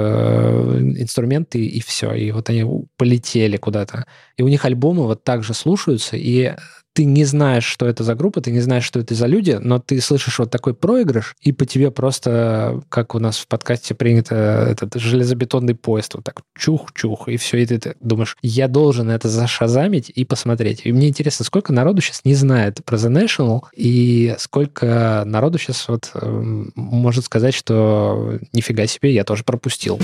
инструменты 0.98 1.64
и 1.64 1.80
все, 1.80 2.12
и 2.12 2.32
вот 2.32 2.50
они 2.50 2.64
полетели 2.96 3.56
куда-то. 3.56 4.06
И 4.36 4.42
у 4.42 4.48
них 4.48 4.64
альбомы 4.64 5.04
вот 5.04 5.22
так 5.24 5.44
же 5.44 5.54
слушаются, 5.54 6.16
и 6.16 6.54
ты 6.94 7.04
не 7.04 7.24
знаешь, 7.24 7.64
что 7.64 7.86
это 7.86 8.04
за 8.04 8.14
группа, 8.14 8.40
ты 8.40 8.52
не 8.52 8.60
знаешь, 8.60 8.84
что 8.84 9.00
это 9.00 9.14
за 9.14 9.26
люди, 9.26 9.58
но 9.60 9.80
ты 9.80 10.00
слышишь 10.00 10.38
вот 10.38 10.50
такой 10.50 10.74
проигрыш, 10.74 11.34
и 11.42 11.50
по 11.50 11.66
тебе 11.66 11.90
просто, 11.90 12.82
как 12.88 13.16
у 13.16 13.18
нас 13.18 13.36
в 13.38 13.48
подкасте 13.48 13.94
принято, 13.94 14.34
этот 14.70 14.94
железобетонный 14.94 15.74
поезд, 15.74 16.14
вот 16.14 16.24
так 16.24 16.42
чух-чух, 16.56 17.28
и 17.28 17.36
все, 17.36 17.58
и 17.58 17.66
ты, 17.66 17.78
ты 17.78 17.96
думаешь, 18.00 18.36
я 18.42 18.68
должен 18.68 19.10
это 19.10 19.28
зашазамить 19.28 20.08
и 20.14 20.24
посмотреть. 20.24 20.82
И 20.84 20.92
мне 20.92 21.08
интересно, 21.08 21.44
сколько 21.44 21.72
народу 21.72 22.00
сейчас 22.00 22.24
не 22.24 22.34
знает 22.34 22.84
про 22.84 22.96
The 22.96 23.24
National, 23.24 23.62
и 23.74 24.36
сколько 24.38 25.24
народу 25.26 25.58
сейчас 25.58 25.88
вот 25.88 26.12
э, 26.14 26.64
может 26.76 27.24
сказать, 27.24 27.54
что 27.54 28.38
нифига 28.52 28.86
себе, 28.86 29.12
я 29.12 29.24
тоже 29.24 29.42
пропустил. 29.42 29.98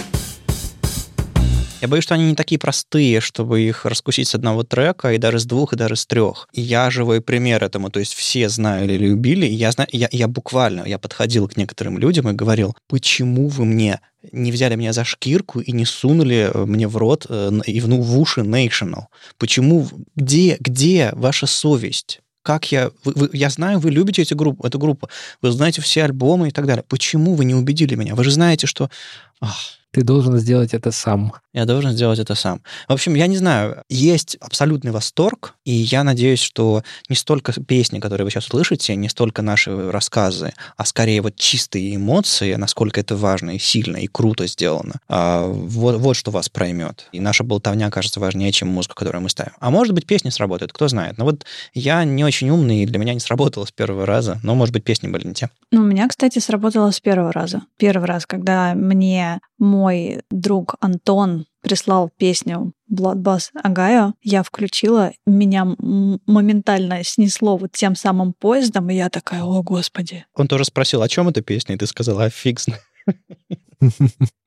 Я 1.80 1.88
боюсь, 1.88 2.04
что 2.04 2.14
они 2.14 2.24
не 2.24 2.34
такие 2.34 2.58
простые, 2.58 3.20
чтобы 3.20 3.62
их 3.62 3.86
раскусить 3.86 4.28
с 4.28 4.34
одного 4.34 4.64
трека, 4.64 5.12
и 5.12 5.18
даже 5.18 5.38
с 5.38 5.46
двух, 5.46 5.72
и 5.72 5.76
даже 5.76 5.96
с 5.96 6.04
трех. 6.04 6.46
И 6.52 6.60
я 6.60 6.90
живой 6.90 7.22
пример 7.22 7.64
этому, 7.64 7.90
то 7.90 8.00
есть 8.00 8.12
все 8.14 8.48
знали 8.50 8.92
или 8.92 9.06
любили, 9.06 9.46
я, 9.46 9.72
знаю, 9.72 9.88
я, 9.92 10.08
я 10.12 10.28
буквально, 10.28 10.84
я 10.86 10.98
подходил 10.98 11.48
к 11.48 11.56
некоторым 11.56 11.98
людям 11.98 12.28
и 12.28 12.34
говорил, 12.34 12.76
почему 12.86 13.48
вы 13.48 13.64
мне 13.64 14.00
не 14.32 14.52
взяли 14.52 14.76
меня 14.76 14.92
за 14.92 15.04
шкирку 15.04 15.60
и 15.60 15.72
не 15.72 15.86
сунули 15.86 16.50
э, 16.52 16.64
мне 16.66 16.86
в 16.86 16.98
рот 16.98 17.24
э, 17.30 17.50
и 17.64 17.80
в, 17.80 17.88
ну, 17.88 18.02
в 18.02 18.18
уши 18.18 18.42
National? 18.42 19.04
Почему? 19.38 19.88
Где, 20.14 20.58
где 20.60 21.10
ваша 21.14 21.46
совесть? 21.46 22.20
как 22.42 22.72
я... 22.72 22.90
Вы, 23.04 23.12
вы, 23.14 23.30
я 23.34 23.50
знаю, 23.50 23.78
вы 23.80 23.90
любите 23.90 24.22
эти 24.22 24.32
группу, 24.32 24.66
эту 24.66 24.78
группу, 24.78 25.08
вы 25.42 25.50
знаете 25.52 25.82
все 25.82 26.04
альбомы 26.04 26.48
и 26.48 26.50
так 26.50 26.66
далее. 26.66 26.82
Почему 26.88 27.34
вы 27.34 27.44
не 27.44 27.54
убедили 27.54 27.94
меня? 27.94 28.14
Вы 28.14 28.24
же 28.24 28.30
знаете, 28.30 28.66
что... 28.66 28.90
Ах, 29.40 29.79
Ты 29.92 30.02
должен 30.02 30.38
сделать 30.38 30.72
это 30.72 30.92
сам. 30.92 31.32
Я 31.52 31.64
должен 31.64 31.90
сделать 31.92 32.20
это 32.20 32.36
сам. 32.36 32.60
В 32.88 32.92
общем, 32.92 33.14
я 33.14 33.26
не 33.26 33.36
знаю, 33.36 33.82
есть 33.88 34.36
абсолютный 34.40 34.92
восторг, 34.92 35.54
и 35.64 35.72
я 35.72 36.04
надеюсь, 36.04 36.40
что 36.40 36.84
не 37.08 37.16
столько 37.16 37.52
песни, 37.60 37.98
которые 37.98 38.24
вы 38.24 38.30
сейчас 38.30 38.44
слышите, 38.44 38.94
не 38.94 39.08
столько 39.08 39.42
наши 39.42 39.90
рассказы, 39.90 40.52
а 40.76 40.84
скорее 40.84 41.22
вот 41.22 41.34
чистые 41.34 41.96
эмоции, 41.96 42.54
насколько 42.54 43.00
это 43.00 43.16
важно 43.16 43.56
и 43.56 43.58
сильно, 43.58 43.96
и 43.96 44.06
круто 44.06 44.46
сделано. 44.46 45.00
А, 45.08 45.46
вот, 45.46 45.96
вот 45.96 46.14
что 46.14 46.30
вас 46.30 46.48
проймет. 46.48 47.08
И 47.10 47.18
наша 47.18 47.42
болтовня 47.42 47.90
кажется 47.90 48.20
важнее, 48.20 48.52
чем 48.52 48.68
музыка, 48.68 48.94
которую 48.94 49.22
мы 49.22 49.28
ставим. 49.28 49.52
А 49.58 49.70
может 49.70 49.92
быть, 49.92 50.06
песни 50.06 50.30
сработают, 50.30 50.72
кто 50.72 50.86
знает. 50.86 51.18
Но 51.18 51.24
вот 51.24 51.44
я 51.74 52.04
не 52.04 52.24
очень 52.24 52.50
умный, 52.50 52.84
и 52.84 52.86
для 52.86 52.98
меня 52.98 53.14
не 53.14 53.20
сработало 53.20 53.64
с 53.64 53.72
первого 53.72 54.06
раза, 54.06 54.38
но, 54.44 54.54
может 54.54 54.72
быть, 54.72 54.84
песни 54.84 55.08
были 55.08 55.26
не 55.26 55.34
те. 55.34 55.50
Ну, 55.72 55.82
у 55.82 55.84
меня, 55.84 56.06
кстати, 56.08 56.38
сработало 56.38 56.92
с 56.92 57.00
первого 57.00 57.32
раза. 57.32 57.62
Первый 57.76 58.06
раз, 58.06 58.26
когда 58.26 58.74
мне 58.74 59.40
мой 59.60 60.22
друг 60.30 60.74
Антон 60.80 61.46
прислал 61.62 62.10
песню 62.16 62.72
Bloodbath 62.90 63.50
Агайо, 63.62 64.14
я 64.22 64.42
включила, 64.42 65.12
меня 65.26 65.64
моментально 66.26 67.04
снесло 67.04 67.56
вот 67.56 67.72
тем 67.72 67.94
самым 67.94 68.32
поездом, 68.32 68.90
и 68.90 68.96
я 68.96 69.10
такая, 69.10 69.44
о, 69.44 69.62
господи. 69.62 70.24
Он 70.34 70.48
тоже 70.48 70.64
спросил, 70.64 71.02
о 71.02 71.08
чем 71.08 71.28
эта 71.28 71.42
песня, 71.42 71.74
и 71.74 71.78
ты 71.78 71.86
сказала, 71.86 72.24
а 72.24 72.30
фикс. 72.30 72.66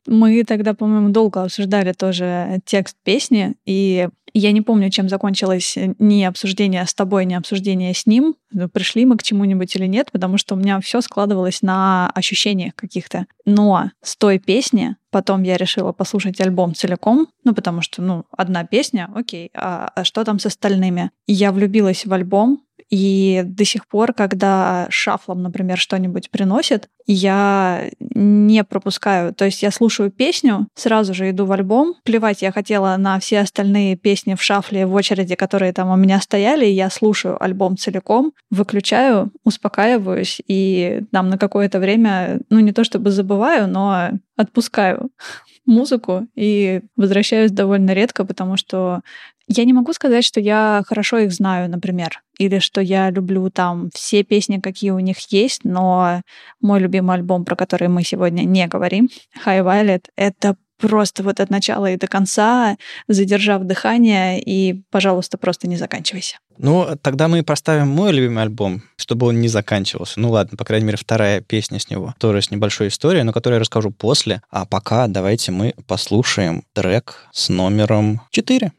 Мы 0.08 0.44
тогда, 0.44 0.74
по-моему, 0.74 1.10
долго 1.10 1.44
обсуждали 1.44 1.94
тоже 1.94 2.60
текст 2.66 2.98
песни, 3.04 3.56
и 3.66 4.10
я 4.34 4.52
не 4.52 4.62
помню, 4.62 4.90
чем 4.90 5.10
закончилось 5.10 5.78
ни 6.00 6.24
обсуждение 6.24 6.86
с 6.86 6.94
тобой, 6.94 7.26
ни 7.26 7.36
обсуждение 7.36 7.94
с 7.94 8.06
ним. 8.08 8.36
Пришли 8.74 9.06
мы 9.06 9.16
к 9.18 9.24
чему-нибудь 9.24 9.76
или 9.76 9.86
нет, 9.86 10.12
потому 10.12 10.38
что 10.38 10.56
у 10.56 10.58
меня 10.58 10.80
все 10.82 11.02
складывалось 11.02 11.62
на 11.62 12.10
ощущениях 12.16 12.76
каких-то. 12.76 13.28
Но 13.46 13.92
с 14.02 14.18
той 14.18 14.40
песни 14.40 14.96
потом 15.12 15.44
я 15.44 15.56
решила 15.58 15.92
послушать 15.92 16.42
альбом 16.42 16.74
целиком, 16.74 17.28
ну, 17.44 17.54
потому 17.54 17.82
что, 17.82 18.02
ну, 18.02 18.26
одна 18.36 18.66
песня, 18.66 19.10
окей, 19.14 19.52
а, 19.54 19.92
а 19.96 20.04
что 20.04 20.24
там 20.24 20.40
с 20.40 20.48
остальными? 20.48 21.12
Я 21.28 21.52
влюбилась 21.52 22.06
в 22.06 22.12
альбом, 22.12 22.64
и 22.94 23.42
до 23.44 23.66
сих 23.66 23.88
пор, 23.88 24.14
когда 24.14 24.86
шафлом, 24.92 25.42
например, 25.42 25.80
что-нибудь 25.80 26.30
приносит, 26.30 26.90
я 27.08 27.90
не 28.00 28.64
пропускаю. 28.64 29.34
То 29.34 29.46
есть 29.46 29.64
я 29.64 29.72
слушаю 29.72 30.12
песню, 30.12 30.68
сразу 30.76 31.16
же 31.16 31.32
иду 31.32 31.48
в 31.48 31.52
альбом. 31.52 31.96
Плевать 32.04 32.44
я 32.44 32.52
хотела 32.52 32.96
на 32.98 33.20
все 33.20 33.40
остальные 33.40 33.96
песни 33.96 34.36
в 34.36 34.44
шафле 34.44 34.86
в 34.86 34.94
очереди, 34.94 35.34
которые 35.34 35.74
там 35.74 35.90
у 35.90 35.96
меня 35.96 36.22
стояли. 36.22 36.68
Я 36.68 36.92
слушаю 36.92 37.44
альбом 37.44 37.78
целиком, 37.78 38.34
выключаю, 38.52 39.32
успокаиваюсь 39.44 40.40
и 40.46 41.02
там 41.12 41.30
на 41.30 41.40
какое-то 41.40 41.80
время, 41.80 42.42
ну 42.52 42.60
не 42.60 42.74
то 42.74 42.84
чтобы 42.84 43.10
забываю, 43.10 43.68
но 43.68 44.12
отпускаю 44.38 45.10
музыку 45.66 46.28
и 46.36 46.82
возвращаюсь 46.96 47.50
довольно 47.50 47.92
редко, 47.92 48.24
потому 48.24 48.56
что 48.56 49.02
я 49.48 49.66
не 49.66 49.74
могу 49.74 49.94
сказать, 49.94 50.24
что 50.24 50.40
я 50.40 50.84
хорошо 50.88 51.20
их 51.20 51.32
знаю, 51.32 51.70
например, 51.70 52.22
или 52.38 52.60
что 52.60 52.82
я 52.82 53.10
люблю 53.10 53.50
там 53.50 53.90
все 53.94 54.24
песни, 54.24 54.60
какие 54.60 54.92
у 54.92 55.00
них 55.00 55.18
есть, 55.32 55.64
но 55.64 56.22
мой 56.62 56.80
любимый 56.80 57.16
альбом, 57.16 57.46
про 57.46 57.56
который 57.56 57.88
мы 57.88 58.04
сегодня 58.04 58.44
не 58.44 58.68
говорим, 58.68 59.10
High 59.46 59.64
Violet, 59.64 60.06
это 60.16 60.56
просто 60.88 61.24
вот 61.24 61.40
от 61.40 61.50
начала 61.50 61.92
и 61.92 61.98
до 61.98 62.08
конца, 62.08 62.76
задержав 63.08 63.64
дыхание, 63.64 64.42
и, 64.42 64.84
пожалуйста, 64.92 65.38
просто 65.38 65.68
не 65.68 65.78
заканчивайся. 65.78 66.38
Ну, 66.58 66.88
тогда 67.02 67.28
мы 67.28 67.42
поставим 67.44 67.88
мой 67.88 68.12
любимый 68.12 68.44
альбом, 68.44 68.84
чтобы 68.98 69.28
он 69.28 69.40
не 69.40 69.48
заканчивался. 69.48 70.20
Ну 70.20 70.30
ладно, 70.32 70.58
по 70.58 70.66
крайней 70.66 70.86
мере, 70.86 70.98
вторая 70.98 71.42
песня 71.42 71.80
с 71.80 71.90
него, 71.90 72.14
тоже 72.20 72.42
с 72.42 72.52
небольшой 72.52 72.90
историей, 72.90 73.24
но 73.24 73.32
которую 73.32 73.58
я 73.58 73.62
расскажу 73.62 73.92
после. 73.92 74.42
А 74.50 74.66
пока 74.66 75.08
давайте 75.08 75.52
мы 75.52 75.74
послушаем 75.88 76.64
трек 76.74 77.28
с 77.32 77.50
номером 77.50 78.22
4. 78.32 78.72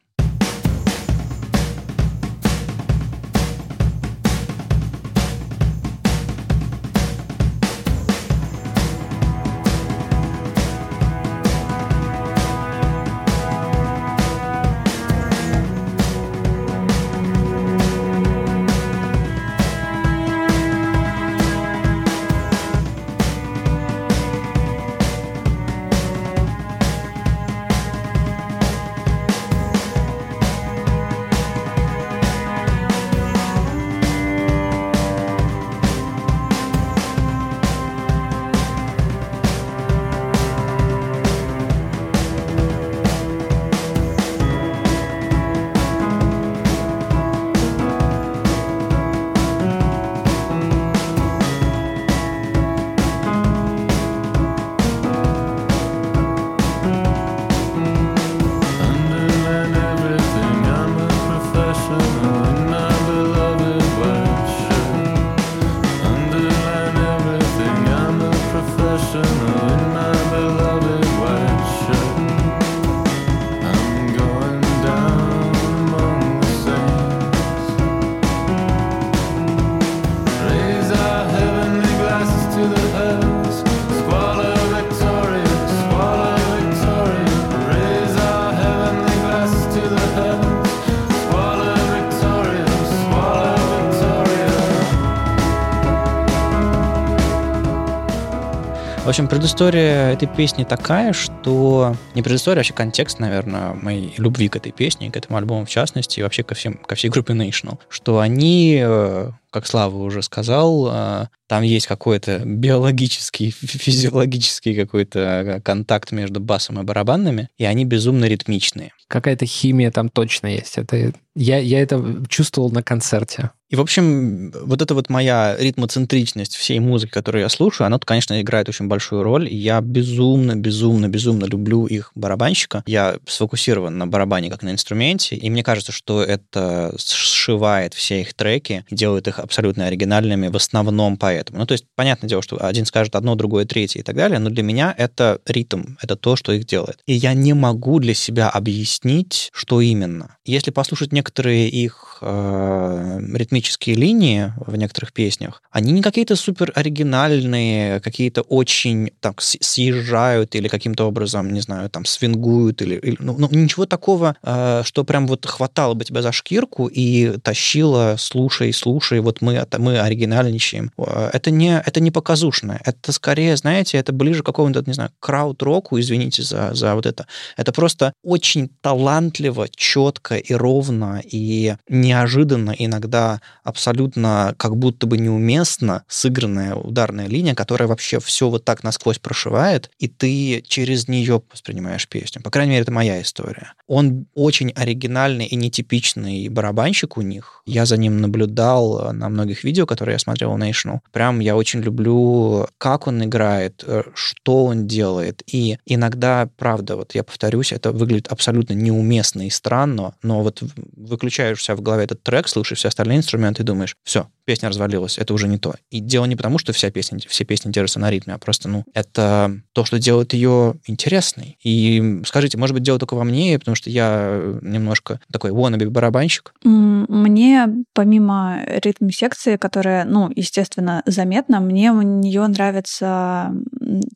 Общем, 99.15 99.29
предыстория 99.29 100.11
этой 100.13 100.27
песни 100.27 100.65
такая, 100.65 101.13
что... 101.13 101.95
Не 102.17 102.23
предыстория, 102.23 102.57
а 102.57 102.59
вообще 102.59 102.75
контекст, 102.75 103.21
наверное, 103.21 103.73
моей 103.75 104.13
любви 104.17 104.49
к 104.49 104.57
этой 104.57 104.73
песне, 104.73 105.09
к 105.09 105.17
этому 105.17 105.39
альбому 105.39 105.67
в 105.67 105.69
частности, 105.69 106.19
и 106.19 106.23
вообще 106.25 106.43
ко, 106.43 106.57
всем, 106.57 106.75
ко 106.75 106.97
всей 106.97 107.11
группе 107.11 107.33
National, 107.33 107.79
что 107.89 108.19
они 108.19 108.81
э, 108.83 109.31
как 109.55 109.69
Слава 109.69 109.97
уже 109.99 110.21
сказал, 110.23 110.91
э, 110.93 111.29
там 111.47 111.63
есть 111.63 111.87
какой-то 111.87 112.41
биологический, 112.45 113.51
физиологический 113.51 114.75
какой-то 114.75 115.61
контакт 115.65 116.11
между 116.11 116.41
басом 116.41 116.81
и 116.81 116.83
барабанами, 116.83 117.49
и 117.57 117.65
они 117.65 117.85
безумно 117.85 118.25
ритмичные. 118.25 118.93
Какая-то 119.07 119.47
химия 119.47 119.93
там 119.93 120.09
точно 120.09 120.49
есть. 120.49 120.77
Это, 120.77 121.13
я, 121.37 121.59
я 121.59 121.81
это 121.81 122.25
чувствовал 122.29 122.71
на 122.71 122.83
концерте. 122.83 123.51
И, 123.75 123.77
в 123.77 123.81
общем, 123.81 124.53
вот 124.53 124.83
эта 124.83 124.95
вот 124.95 125.09
моя 125.11 125.57
ритмоцентричность 125.59 126.55
всей 126.55 126.79
музыки, 126.79 127.11
которую 127.11 127.43
я 127.43 127.49
слушаю, 127.49 127.87
она, 127.87 127.99
конечно, 127.99 128.41
играет 128.41 128.69
очень 128.69 128.87
большую 128.87 129.23
роль. 129.23 129.49
И 129.49 129.57
я 129.57 129.81
безумно, 129.81 130.55
безумно, 130.55 131.09
безумно 131.09 131.45
люблю 131.45 131.87
их 131.87 132.13
барабанщика. 132.15 132.85
Я 132.87 133.17
сфокусирован 133.27 133.99
на 133.99 134.07
барабане 134.07 134.51
как 134.51 134.63
на 134.63 134.71
инструменте, 134.71 135.35
и 135.35 135.51
мне 135.51 135.65
кажется, 135.65 135.93
что 135.93 136.23
это 136.23 136.95
сшивает 136.99 137.95
все 137.95 138.21
их 138.21 138.35
треки, 138.35 138.85
делает 138.91 139.27
их 139.29 139.41
абсолютно 139.45 139.87
оригинальными 139.87 140.49
в 140.49 140.57
основном 140.57 141.17
поэтому. 141.17 141.61
Ну, 141.61 141.67
то 141.67 141.73
есть, 141.73 141.85
понятное 141.95 142.29
дело, 142.29 142.43
что 142.43 142.65
один 142.65 142.87
скажет 142.87 143.15
одно, 143.15 143.35
другое, 143.35 143.65
третье 143.65 144.01
и 144.01 144.03
так 144.03 144.17
далее, 144.17 144.39
но 144.39 144.51
для 144.51 144.63
меня 144.63 144.95
это 144.97 145.41
ритм, 145.47 145.97
это 146.01 146.17
то, 146.17 146.37
что 146.37 146.53
их 146.53 146.67
делает. 146.67 146.99
И 147.07 147.15
я 147.15 147.35
не 147.35 147.53
могу 147.53 147.99
для 148.01 148.15
себя 148.15 148.49
объяснить, 148.49 149.51
что 149.53 149.81
именно. 149.81 150.37
Если 150.45 150.71
послушать 150.71 151.13
некоторые 151.13 151.69
их 151.69 152.19
э, 152.21 153.21
ритмические 153.35 153.97
линии 153.97 154.53
в 154.57 154.77
некоторых 154.77 155.13
песнях, 155.13 155.63
они 155.71 155.93
не 155.93 156.03
какие-то 156.03 156.37
супер 156.37 156.73
оригинальные, 156.75 158.01
какие-то 158.01 158.43
очень 158.43 159.11
так 159.21 159.41
съезжают 159.41 160.55
или 160.55 160.69
каким-то 160.69 161.05
образом, 161.05 161.53
не 161.53 161.61
знаю, 161.61 161.91
там 161.91 162.05
свингуют 162.05 162.83
или, 162.83 162.97
или 162.97 163.17
ну, 163.19 163.37
ну, 163.39 163.49
ничего 163.51 163.87
такого, 163.87 164.37
э, 164.43 164.83
что 164.85 165.05
прям 165.05 165.27
вот 165.27 165.47
хватало 165.47 165.95
бы 165.95 166.05
тебя 166.05 166.23
за 166.23 166.33
шкирку 166.33 166.87
и 166.87 167.39
тащило, 167.39 168.17
слушай, 168.19 168.73
слушай, 168.73 169.21
вот 169.21 169.34
вот 169.41 169.79
мы, 169.79 169.79
мы 169.79 169.99
оригинальничаем. 169.99 170.91
Это 171.33 171.51
не, 171.51 171.83
это 171.85 172.01
не 172.01 172.11
показушное. 172.11 172.81
Это 172.85 173.13
скорее, 173.13 173.57
знаете, 173.57 173.99
это 173.99 174.13
ближе 174.13 174.43
к 174.43 174.47
какому-то, 174.47 174.83
не 174.87 174.93
знаю, 174.93 175.11
крауд-року, 175.21 175.99
извините 175.99 176.43
за, 176.43 176.75
за 176.75 176.95
вот 176.95 177.07
это. 177.07 177.27
Это 177.57 177.73
просто 177.73 178.13
очень 178.23 178.71
талантливо, 178.81 179.69
четко 179.75 180.37
и 180.37 180.55
ровно, 180.55 181.21
и 181.25 181.75
неожиданно 181.89 182.75
иногда 182.77 183.41
абсолютно 183.63 184.55
как 184.57 184.77
будто 184.77 185.07
бы 185.07 185.19
неуместно 185.19 186.05
сыгранная 186.09 186.75
ударная 186.75 187.27
линия, 187.27 187.55
которая 187.55 187.89
вообще 187.89 188.21
все 188.21 188.49
вот 188.49 188.65
так 188.65 188.83
насквозь 188.85 189.19
прошивает, 189.19 189.91
и 189.99 190.09
ты 190.09 190.63
через 190.67 191.09
нее 191.09 191.43
воспринимаешь 191.53 192.09
песню. 192.09 192.43
По 192.43 192.51
крайней 192.51 192.73
мере, 192.73 192.83
это 192.83 192.93
моя 192.93 193.21
история. 193.21 193.73
Он 193.87 194.27
очень 194.35 194.71
оригинальный 194.71 195.47
и 195.47 195.57
нетипичный 195.57 196.49
барабанщик 196.49 197.17
у 197.17 197.23
них. 197.23 197.63
Я 197.67 197.87
за 197.87 197.97
ним 197.97 198.21
наблюдал 198.21 199.13
на 199.19 199.29
многих 199.29 199.65
видео, 199.65 199.87
которые 199.87 200.15
я 200.15 200.19
смотрел 200.19 200.53
в 200.53 200.57
National. 200.57 201.01
Прям 201.13 201.41
я 201.41 201.57
очень 201.57 201.81
люблю, 201.81 202.67
как 202.79 203.07
он 203.07 203.25
играет, 203.25 203.85
э, 203.87 204.03
что 204.15 204.67
он 204.67 204.87
делает. 204.87 205.43
И 205.47 205.79
иногда, 205.87 206.49
правда, 206.57 206.97
вот 206.97 207.15
я 207.15 207.25
повторюсь, 207.25 207.73
это 207.73 207.93
выглядит 207.93 208.29
абсолютно 208.29 208.75
неуместно 208.75 209.47
и 209.47 209.51
странно, 209.51 210.15
но 210.23 210.43
вот 210.43 210.63
выключаешь 210.97 211.63
себя 211.63 211.77
в 211.77 211.83
голове 211.83 212.05
этот 212.05 212.23
трек, 212.23 212.49
слушаешь 212.49 212.79
все 212.79 212.89
остальные 212.89 213.19
инструменты 213.19 213.63
и 213.63 213.67
думаешь, 213.67 213.97
все, 214.05 214.29
песня 214.45 214.69
развалилась, 214.69 215.19
это 215.19 215.35
уже 215.35 215.49
не 215.49 215.59
то. 215.59 215.75
И 215.91 216.01
дело 216.01 216.25
не 216.27 216.37
потому, 216.37 216.59
что 216.59 216.73
вся 216.73 216.91
песня, 216.91 217.19
все 217.27 217.45
песни 217.45 217.71
держатся 217.71 218.01
на 218.01 218.11
ритме, 218.11 218.35
а 218.35 218.39
просто, 218.39 218.69
ну, 218.69 218.85
это 218.95 219.61
то, 219.73 219.85
что 219.85 219.99
делает 219.99 220.33
ее 220.33 220.75
интересной. 220.87 221.59
И 221.63 222.23
скажите, 222.27 222.59
может 222.59 222.75
быть, 222.75 222.83
дело 222.83 222.99
только 222.99 223.15
во 223.15 223.25
мне, 223.25 223.59
потому 223.59 223.75
что 223.75 223.91
я 223.91 224.41
немножко 224.63 225.21
такой 225.33 225.51
wannabe 225.51 225.89
барабанщик? 225.89 226.55
Мне, 226.63 227.69
помимо 227.93 228.61
ритм-секции, 228.67 229.57
которая, 229.57 230.05
ну, 230.05 230.31
естественно, 230.35 231.03
заметна, 231.07 231.61
мне 231.61 231.93
у 231.93 232.03
нее 232.03 232.47
нравится, 232.47 233.53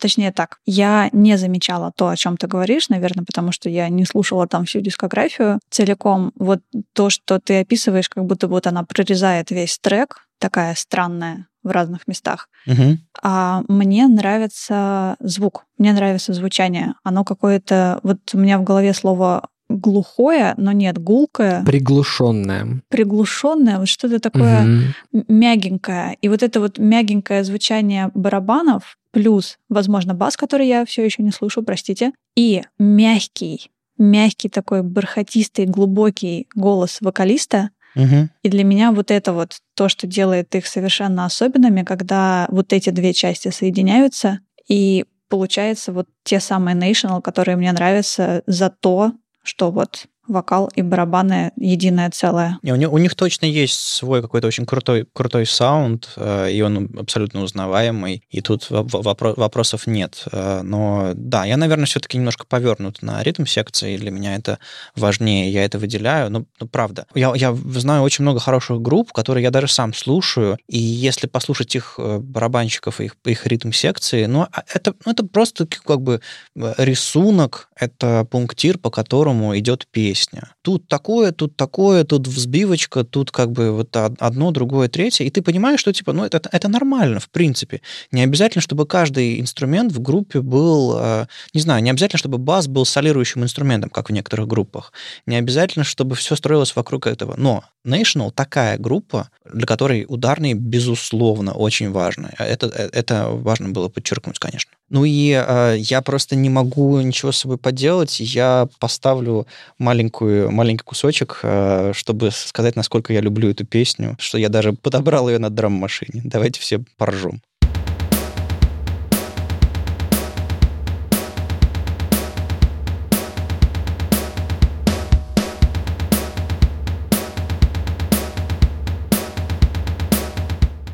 точнее 0.01 0.33
так, 0.33 0.59
я 0.67 1.09
не 1.13 1.37
замечала 1.37 1.93
то, 1.97 2.09
о 2.09 2.17
чем 2.17 2.37
ты 2.37 2.47
говоришь, 2.47 2.89
наверное, 2.89 3.25
потому 3.25 3.53
что 3.53 3.69
я 3.69 3.89
не 3.89 4.05
слушала 4.05 4.47
там 4.47 4.65
всю 4.65 4.81
дискографию 4.81 5.61
целиком. 5.71 6.33
Вот 6.37 6.61
то, 6.93 7.11
что 7.11 7.39
ты 7.39 7.61
описываешь, 7.61 8.09
как 8.09 8.25
будто 8.25 8.49
вот 8.49 8.67
она 8.67 8.85
прорезает 8.85 9.51
весь 9.51 9.79
трек, 9.79 10.18
такая 10.39 10.75
странная 10.75 11.47
в 11.63 11.71
разных 11.71 12.07
местах. 12.07 12.49
Угу. 12.67 12.99
А 13.23 13.63
мне 13.69 14.07
нравится 14.07 15.17
звук, 15.21 15.65
мне 15.77 15.93
нравится 15.93 16.33
звучание. 16.33 16.95
Оно 17.03 17.25
какое-то... 17.25 18.01
Вот 18.03 18.19
у 18.33 18.39
меня 18.39 18.59
в 18.59 18.65
голове 18.65 18.95
слово 18.95 19.49
глухое, 19.69 20.55
но 20.57 20.73
нет, 20.73 20.99
гулкое. 20.99 21.63
Приглушенное. 21.65 22.83
Приглушенное, 22.89 23.79
вот 23.79 23.89
что-то 23.89 24.19
такое 24.19 24.63
угу. 24.63 25.25
мягенькое. 25.29 26.17
И 26.21 26.29
вот 26.29 26.43
это 26.43 26.61
вот 26.61 26.79
мягенькое 26.79 27.45
звучание 27.45 28.11
барабанов, 28.15 28.97
плюс, 29.11 29.59
возможно, 29.69 30.15
бас, 30.15 30.37
который 30.37 30.67
я 30.67 30.85
все 30.85 31.05
еще 31.05 31.23
не 31.23 31.33
слышу, 31.33 31.63
простите, 31.63 32.13
и 32.35 32.63
мягкий, 32.79 33.71
мягкий 33.99 34.49
такой 34.49 34.83
бархатистый, 34.83 35.67
глубокий 35.67 36.49
голос 36.55 36.99
вокалиста, 37.01 37.71
Угу. 37.99 38.29
И 38.45 38.49
для 38.49 38.65
меня 38.65 38.93
вот 38.93 39.11
это 39.11 39.33
вот 39.33 39.59
то, 39.75 39.89
что 39.89 40.07
делает 40.07 40.55
их 40.55 40.67
совершенно 40.67 41.25
особенными, 41.25 41.83
когда 41.83 42.47
вот 42.51 42.73
эти 42.73 42.91
две 42.91 43.13
части 43.13 43.49
соединяются, 43.51 44.39
и 44.69 45.05
получается 45.29 45.93
вот 45.93 46.07
те 46.23 46.41
самые 46.41 46.77
National, 46.77 47.21
которые 47.21 47.57
мне 47.57 47.73
нравятся 47.73 48.43
за 48.47 48.71
то, 48.71 49.13
что 49.43 49.71
вот 49.71 50.07
вокал 50.29 50.71
и 50.75 50.83
барабаны 50.83 51.53
единое 51.57 52.11
целое. 52.11 52.59
Не, 52.63 52.73
у, 52.73 52.77
них, 52.77 52.93
у 52.93 52.99
них 52.99 53.15
точно 53.15 53.47
есть 53.47 53.79
свой 53.81 54.23
какой-то 54.23 54.47
очень 54.47 54.67
крутой, 54.67 55.07
крутой 55.13 55.47
саунд, 55.47 56.11
э, 56.17 56.53
и 56.53 56.61
он 56.61 56.91
абсолютно 56.99 57.43
узнаваемый, 57.43 58.23
и 58.31 58.41
тут 58.41 58.71
вопро- 58.71 59.35
вопросов 59.37 59.87
нет. 59.87 60.25
Э, 60.31 60.61
но 60.63 61.13
да, 61.15 61.45
я, 61.45 61.57
наверное, 61.57 61.87
все-таки 61.87 62.19
немножко 62.19 62.47
повернут 62.47 63.03
на 63.03 63.23
ритм 63.23 63.47
секции, 63.47 63.97
для 63.97 64.11
меня 64.11 64.37
это 64.37 64.59
важнее, 64.95 65.51
я 65.51 65.65
это 65.65 65.79
выделяю, 65.79 66.31
но, 66.31 66.45
но 66.61 66.67
правда. 66.67 67.07
Я, 67.15 67.33
я 67.35 67.55
знаю 67.55 68.03
очень 68.03 68.23
много 68.23 68.41
хороших 68.41 68.81
групп, 68.81 69.13
которые 69.13 69.43
я 69.43 69.51
даже 69.51 69.69
сам 69.69 69.95
слушаю, 69.95 70.59
и 70.69 70.79
если 70.79 71.27
послушать 71.27 71.75
их 71.75 71.95
э, 71.99 72.19
барабанщиков 72.19 73.01
и 73.01 73.07
их, 73.07 73.17
их 73.25 73.47
ритм 73.47 73.73
секции, 73.73 74.27
ну, 74.27 74.43
а 74.43 74.63
это, 74.75 74.95
ну, 75.05 75.13
это 75.13 75.25
просто 75.25 75.67
как 75.67 76.03
бы 76.03 76.21
рисунок, 76.55 77.71
это 77.75 78.27
пунктир, 78.31 78.79
по 78.79 78.91
которому 78.91 79.57
идет 79.57 79.87
песня 79.91 80.18
песня. 80.19 80.55
Тут 80.63 80.89
такое, 80.89 81.33
тут 81.33 81.57
такое, 81.57 82.05
тут 82.05 82.27
взбивочка, 82.27 83.05
тут 83.05 83.31
как 83.31 83.53
бы 83.53 83.73
вот 83.73 83.97
одно, 83.97 84.51
другое, 84.51 84.89
третье. 84.89 85.25
И 85.25 85.31
ты 85.31 85.43
понимаешь, 85.43 85.81
что 85.81 85.93
типа, 85.93 86.13
ну 86.13 86.25
это, 86.25 86.41
это 86.53 86.69
нормально, 86.69 87.21
в 87.21 87.29
принципе. 87.31 87.81
Не 88.13 88.23
обязательно, 88.23 88.63
чтобы 88.63 88.87
каждый 88.87 89.41
инструмент 89.41 89.93
в 89.93 90.01
группе 90.01 90.41
был, 90.41 90.97
э, 90.99 91.27
не 91.55 91.61
знаю, 91.61 91.83
не 91.83 91.91
обязательно, 91.91 92.19
чтобы 92.19 92.39
бас 92.39 92.67
был 92.67 92.85
солирующим 92.85 93.43
инструментом, 93.43 93.91
как 93.91 94.11
в 94.11 94.13
некоторых 94.13 94.47
группах. 94.47 94.93
Не 95.27 95.37
обязательно, 95.37 95.85
чтобы 95.85 96.15
все 96.15 96.37
строилось 96.37 96.77
вокруг 96.77 97.07
этого. 97.07 97.35
Но 97.37 97.65
National 97.87 98.31
такая 98.31 98.79
группа, 98.79 99.31
для 99.53 99.67
которой 99.67 100.05
ударные, 100.09 100.55
безусловно, 100.55 101.53
очень 101.53 101.91
важны. 101.91 102.31
Это, 102.39 102.67
это 102.67 103.29
важно 103.29 103.69
было 103.71 103.89
подчеркнуть, 103.89 104.39
конечно. 104.39 104.73
Ну 104.91 105.05
и 105.05 105.31
э, 105.33 105.77
я 105.79 106.01
просто 106.03 106.37
не 106.37 106.51
могу 106.51 107.01
ничего 107.01 107.33
с 107.33 107.39
собой 107.39 107.59
поделать. 107.59 108.21
Я 108.21 108.69
поставлю 108.79 109.47
маленькую, 109.79 110.51
маленький 110.51 110.85
кусочек, 110.85 111.41
э, 111.43 111.93
чтобы 111.95 112.31
сказать, 112.31 112.77
насколько 112.77 113.13
я 113.13 113.21
люблю 113.21 113.51
эту 113.51 113.67
песню, 113.67 114.17
что 114.19 114.39
я 114.39 114.49
даже 114.49 114.73
подобрал 114.73 115.29
ее 115.29 115.39
на 115.39 115.51
драм-машине. 115.51 116.23
Давайте 116.25 116.61
все 116.61 116.81
поржем. 116.97 117.41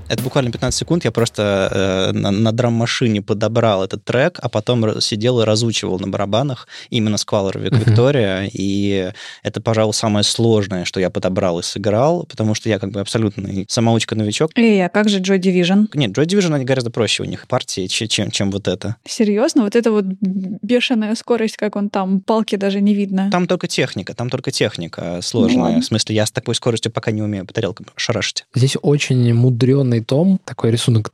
Это 0.08 0.22
буквально 0.22 0.50
15 0.50 0.78
секунд. 0.78 1.04
Я 1.04 1.10
просто 1.10 2.12
э, 2.12 2.12
на, 2.12 2.30
на 2.30 2.52
драм-машине 2.52 3.22
подобрал 3.22 3.84
этот 3.84 4.04
трек, 4.04 4.38
а 4.42 4.48
потом 4.48 5.00
сидел 5.00 5.40
и 5.40 5.44
разучивал 5.44 5.98
на 5.98 6.08
барабанах 6.08 6.68
именно 6.90 7.16
Squalor 7.16 7.54
Victoria. 7.54 8.44
Uh-huh. 8.44 8.50
И 8.52 9.12
это, 9.42 9.60
пожалуй, 9.60 9.94
самое 9.94 10.24
сложное, 10.24 10.84
что 10.84 11.00
я 11.00 11.10
подобрал 11.10 11.58
и 11.60 11.62
сыграл, 11.62 12.24
потому 12.24 12.54
что 12.54 12.68
я 12.68 12.78
как 12.78 12.90
бы 12.90 13.00
абсолютный 13.00 13.66
самоучка-новичок. 13.68 14.50
Эй, 14.56 14.84
а 14.84 14.88
как 14.88 15.08
же 15.08 15.20
Joy 15.20 15.38
Division? 15.38 15.88
Нет, 15.94 16.16
Joy 16.16 16.26
Division, 16.26 16.54
они 16.54 16.64
гораздо 16.64 16.90
проще 16.90 17.22
у 17.22 17.26
них 17.26 17.46
партии, 17.48 17.86
чем, 17.86 18.30
чем 18.30 18.50
вот 18.50 18.68
это. 18.68 18.96
Серьезно? 19.06 19.62
Вот 19.62 19.74
это 19.74 19.90
вот 19.90 20.04
бешеная 20.04 21.14
скорость, 21.14 21.56
как 21.56 21.76
он 21.76 21.88
там, 21.88 22.20
палки 22.20 22.56
даже 22.56 22.80
не 22.80 22.94
видно. 22.94 23.30
Там 23.30 23.46
только 23.46 23.68
техника, 23.68 24.14
там 24.14 24.30
только 24.30 24.50
техника 24.50 25.20
сложная. 25.22 25.74
Ну, 25.74 25.80
в 25.80 25.84
смысле, 25.84 26.16
я 26.16 26.26
с 26.26 26.30
такой 26.30 26.54
скоростью 26.54 26.92
пока 26.92 27.10
не 27.10 27.22
умею 27.22 27.46
по 27.46 27.54
тарелкам 27.54 27.86
шарашить. 27.96 28.44
Здесь 28.54 28.76
очень 28.82 29.32
мудренный 29.32 29.93
ровный 29.94 30.00
том, 30.00 30.40
такой 30.44 30.70
рисунок. 30.70 31.10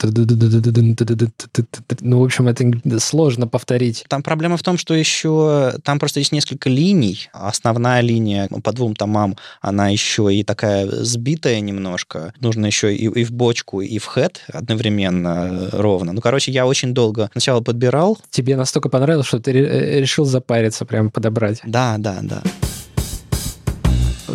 Ну, 2.01 2.21
в 2.21 2.25
общем, 2.25 2.49
это 2.49 3.01
сложно 3.01 3.47
повторить. 3.47 4.05
Там 4.09 4.23
проблема 4.23 4.57
в 4.57 4.63
том, 4.63 4.79
что 4.79 4.95
еще 4.95 5.75
там 5.85 5.99
просто 5.99 6.21
есть 6.21 6.33
несколько 6.33 6.71
линий. 6.71 7.29
Основная 7.33 8.01
линия 8.03 8.49
по 8.63 8.73
двум 8.73 8.95
томам, 8.95 9.37
она 9.61 9.89
еще 9.89 10.33
и 10.33 10.45
такая 10.45 10.87
сбитая 11.05 11.61
немножко. 11.61 12.33
Нужно 12.41 12.67
еще 12.67 12.95
и, 12.95 13.07
и 13.07 13.25
в 13.25 13.33
бочку, 13.33 13.81
и 13.81 13.99
в 13.99 14.07
хэт 14.07 14.41
одновременно 14.53 15.69
ровно. 15.73 16.13
Ну, 16.13 16.21
короче, 16.21 16.53
я 16.53 16.67
очень 16.67 16.95
долго 16.95 17.29
сначала 17.33 17.61
подбирал. 17.61 18.19
Тебе 18.31 18.57
настолько 18.57 18.89
понравилось, 18.89 19.27
что 19.27 19.41
ты 19.41 19.53
решил 19.53 20.25
запариться, 20.25 20.85
прям 20.85 21.11
подобрать. 21.11 21.61
Да, 21.65 21.97
да, 21.99 22.19
да 22.23 22.43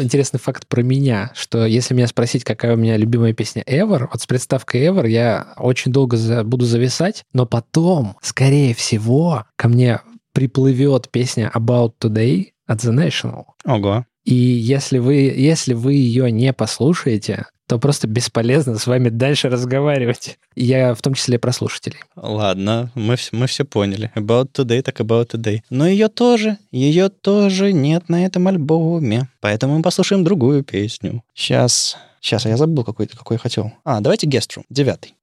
интересный 0.02 0.40
факт 0.40 0.68
про 0.68 0.82
меня, 0.82 1.32
что 1.36 1.66
если 1.66 1.94
меня 1.94 2.08
спросить, 2.08 2.44
какая 2.44 2.76
у 2.76 2.78
меня 2.78 2.98
любимая 2.98 3.34
песня 3.34 3.64
Ever, 3.64 4.08
вот 4.12 4.22
с 4.22 4.28
приставкой 4.28 4.82
Ever 4.82 5.08
я 5.08 5.54
очень 5.58 5.92
долго 5.92 6.18
за, 6.18 6.44
буду 6.44 6.66
зависать, 6.66 7.24
но 7.34 7.46
потом, 7.46 8.18
скорее 8.22 8.74
всего, 8.74 9.46
ко 9.56 9.68
мне 9.68 10.02
приплывет 10.34 11.10
песня 11.10 11.52
About 11.54 11.94
Today 12.02 12.48
от 12.68 12.80
The 12.84 12.94
National. 12.94 13.44
Ого. 13.66 14.06
И 14.26 14.34
если 14.34 14.98
вы, 14.98 15.14
если 15.14 15.74
вы 15.74 15.94
ее 15.94 16.32
не 16.32 16.52
послушаете, 16.52 17.46
то 17.68 17.80
просто 17.80 18.08
бесполезно 18.08 18.78
с 18.78 18.88
вами 18.88 19.10
дальше 19.10 19.50
разговаривать. 19.50 20.38
Я 20.56 20.94
в 20.94 21.02
том 21.02 21.14
числе 21.14 21.40
про 21.40 21.52
слушателей. 21.52 22.00
Ладно, 22.16 22.92
мы, 22.96 23.16
мы 23.32 23.48
все 23.48 23.66
поняли. 23.66 24.12
About 24.16 24.52
Today, 24.54 24.82
так 24.82 25.00
About 25.00 25.32
Today. 25.32 25.62
Но 25.70 25.88
ее 25.88 26.08
тоже, 26.08 26.58
ее 26.72 27.10
тоже 27.10 27.74
нет 27.74 28.10
на 28.10 28.26
этом 28.26 28.48
альбоме. 28.48 29.30
Поэтому 29.42 29.78
мы 29.78 29.82
послушаем 29.82 30.24
другую 30.24 30.64
песню. 30.64 31.24
Сейчас, 31.34 31.98
сейчас, 32.22 32.46
я 32.46 32.58
забыл, 32.58 32.84
какой, 32.84 33.08
какой 33.08 33.36
я 33.36 33.40
хотел. 33.40 33.74
А, 33.84 34.00
давайте 34.00 34.28
Room, 34.28 34.64
девятый. 34.70 35.16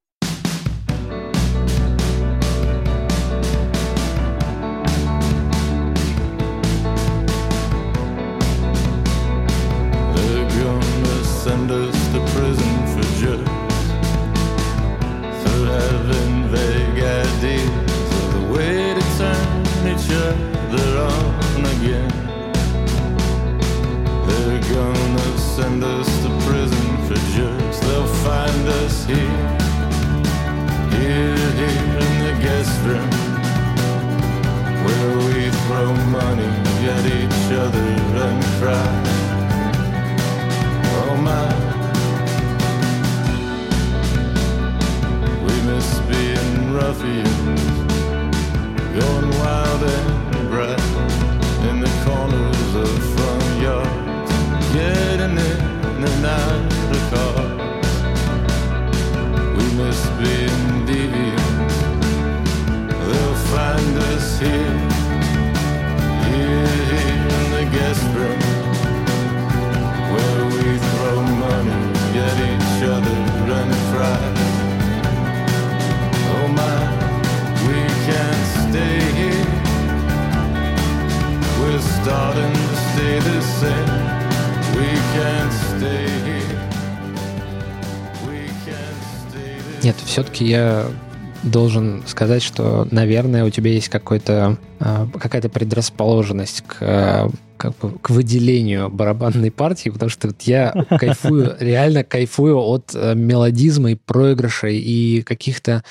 Money 36.13 36.45
at 36.91 37.07
each 37.07 37.53
other 37.53 37.92
все-таки 90.43 90.51
я 90.51 90.87
должен 91.43 92.03
сказать, 92.07 92.43
что, 92.43 92.87
наверное, 92.91 93.45
у 93.45 93.51
тебя 93.51 93.73
есть 93.73 93.89
какой-то, 93.89 94.59
э, 94.79 95.07
какая-то 95.19 95.49
предрасположенность 95.49 96.63
к, 96.67 96.77
э, 96.81 97.29
как 97.57 97.77
бы, 97.79 97.99
к 97.99 98.11
выделению 98.11 98.89
барабанной 98.89 99.51
партии, 99.51 99.89
потому 99.89 100.09
что 100.09 100.29
вот 100.29 100.43
я 100.43 100.73
кайфую, 100.99 101.57
реально 101.59 102.05
кайфую 102.05 102.59
от 102.59 102.93
э, 102.95 103.15
мелодизма 103.15 103.91
и 103.93 103.95
проигрышей 103.97 104.79
и 104.79 105.23
каких-то 105.23 105.83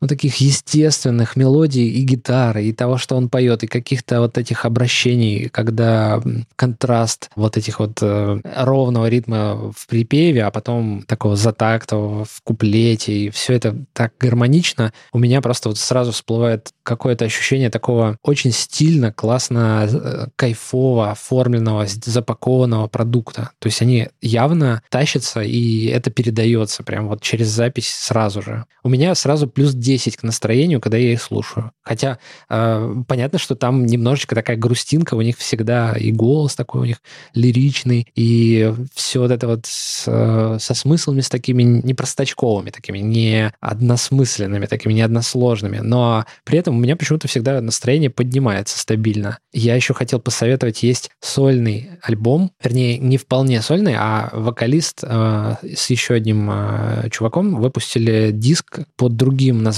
ну, 0.00 0.08
таких 0.08 0.36
естественных 0.36 1.36
мелодий 1.36 1.88
и 1.88 2.02
гитары, 2.02 2.64
и 2.64 2.72
того, 2.72 2.98
что 2.98 3.16
он 3.16 3.28
поет, 3.28 3.62
и 3.62 3.66
каких-то 3.66 4.20
вот 4.20 4.36
этих 4.36 4.64
обращений, 4.64 5.48
когда 5.48 6.20
контраст 6.56 7.30
вот 7.34 7.56
этих 7.56 7.80
вот 7.80 7.98
э, 8.02 8.40
ровного 8.44 9.08
ритма 9.08 9.72
в 9.74 9.86
припеве, 9.86 10.44
а 10.44 10.50
потом 10.50 11.02
такого 11.02 11.36
затактового 11.36 12.24
в 12.24 12.42
куплете, 12.42 13.12
и 13.12 13.30
все 13.30 13.54
это 13.54 13.76
так 13.92 14.12
гармонично, 14.20 14.92
у 15.12 15.18
меня 15.18 15.40
просто 15.40 15.70
вот 15.70 15.78
сразу 15.78 16.12
всплывает 16.12 16.72
какое-то 16.82 17.24
ощущение 17.24 17.70
такого 17.70 18.18
очень 18.22 18.52
стильно, 18.52 19.12
классно, 19.12 19.88
э, 19.90 20.26
кайфово 20.36 21.12
оформленного, 21.12 21.86
запакованного 21.86 22.86
продукта. 22.88 23.50
То 23.58 23.68
есть 23.68 23.80
они 23.80 24.08
явно 24.20 24.82
тащатся, 24.90 25.40
и 25.40 25.86
это 25.86 26.10
передается 26.10 26.82
прям 26.82 27.08
вот 27.08 27.22
через 27.22 27.48
запись 27.48 27.88
сразу 27.88 28.42
же. 28.42 28.66
У 28.82 28.88
меня 28.88 29.14
сразу 29.14 29.48
плюс 29.48 29.72
10 29.86 30.16
к 30.16 30.22
настроению, 30.24 30.80
когда 30.80 30.98
я 30.98 31.12
их 31.12 31.22
слушаю. 31.22 31.70
Хотя 31.82 32.18
э, 32.50 32.94
понятно, 33.06 33.38
что 33.38 33.54
там 33.54 33.86
немножечко 33.86 34.34
такая 34.34 34.56
грустинка, 34.56 35.14
у 35.14 35.22
них 35.22 35.38
всегда 35.38 35.92
и 35.92 36.10
голос 36.10 36.56
такой 36.56 36.80
у 36.80 36.84
них 36.84 36.96
лиричный, 37.34 38.08
и 38.16 38.74
все 38.92 39.20
вот 39.20 39.30
это 39.30 39.46
вот 39.46 39.66
с, 39.66 40.04
э, 40.06 40.58
со 40.60 40.74
смыслами 40.74 41.20
с 41.20 41.28
такими 41.28 41.62
не 41.62 41.94
простачковыми, 41.94 42.70
такими 42.70 42.98
не 42.98 43.52
односмысленными, 43.60 44.66
такими 44.66 44.92
не 44.92 45.02
односложными. 45.02 45.78
Но 45.78 46.24
при 46.44 46.58
этом 46.58 46.76
у 46.76 46.80
меня 46.80 46.96
почему-то 46.96 47.28
всегда 47.28 47.60
настроение 47.60 48.10
поднимается 48.10 48.78
стабильно. 48.78 49.38
Я 49.52 49.76
еще 49.76 49.94
хотел 49.94 50.18
посоветовать, 50.18 50.82
есть 50.82 51.10
сольный 51.20 51.90
альбом, 52.02 52.50
вернее, 52.62 52.98
не 52.98 53.18
вполне 53.18 53.62
сольный, 53.62 53.94
а 53.96 54.30
вокалист 54.32 55.04
э, 55.04 55.54
с 55.76 55.90
еще 55.90 56.14
одним 56.14 56.50
э, 56.50 57.08
чуваком 57.10 57.54
выпустили 57.60 58.32
диск 58.32 58.80
под 58.96 59.14
другим 59.14 59.62
названием. 59.62 59.75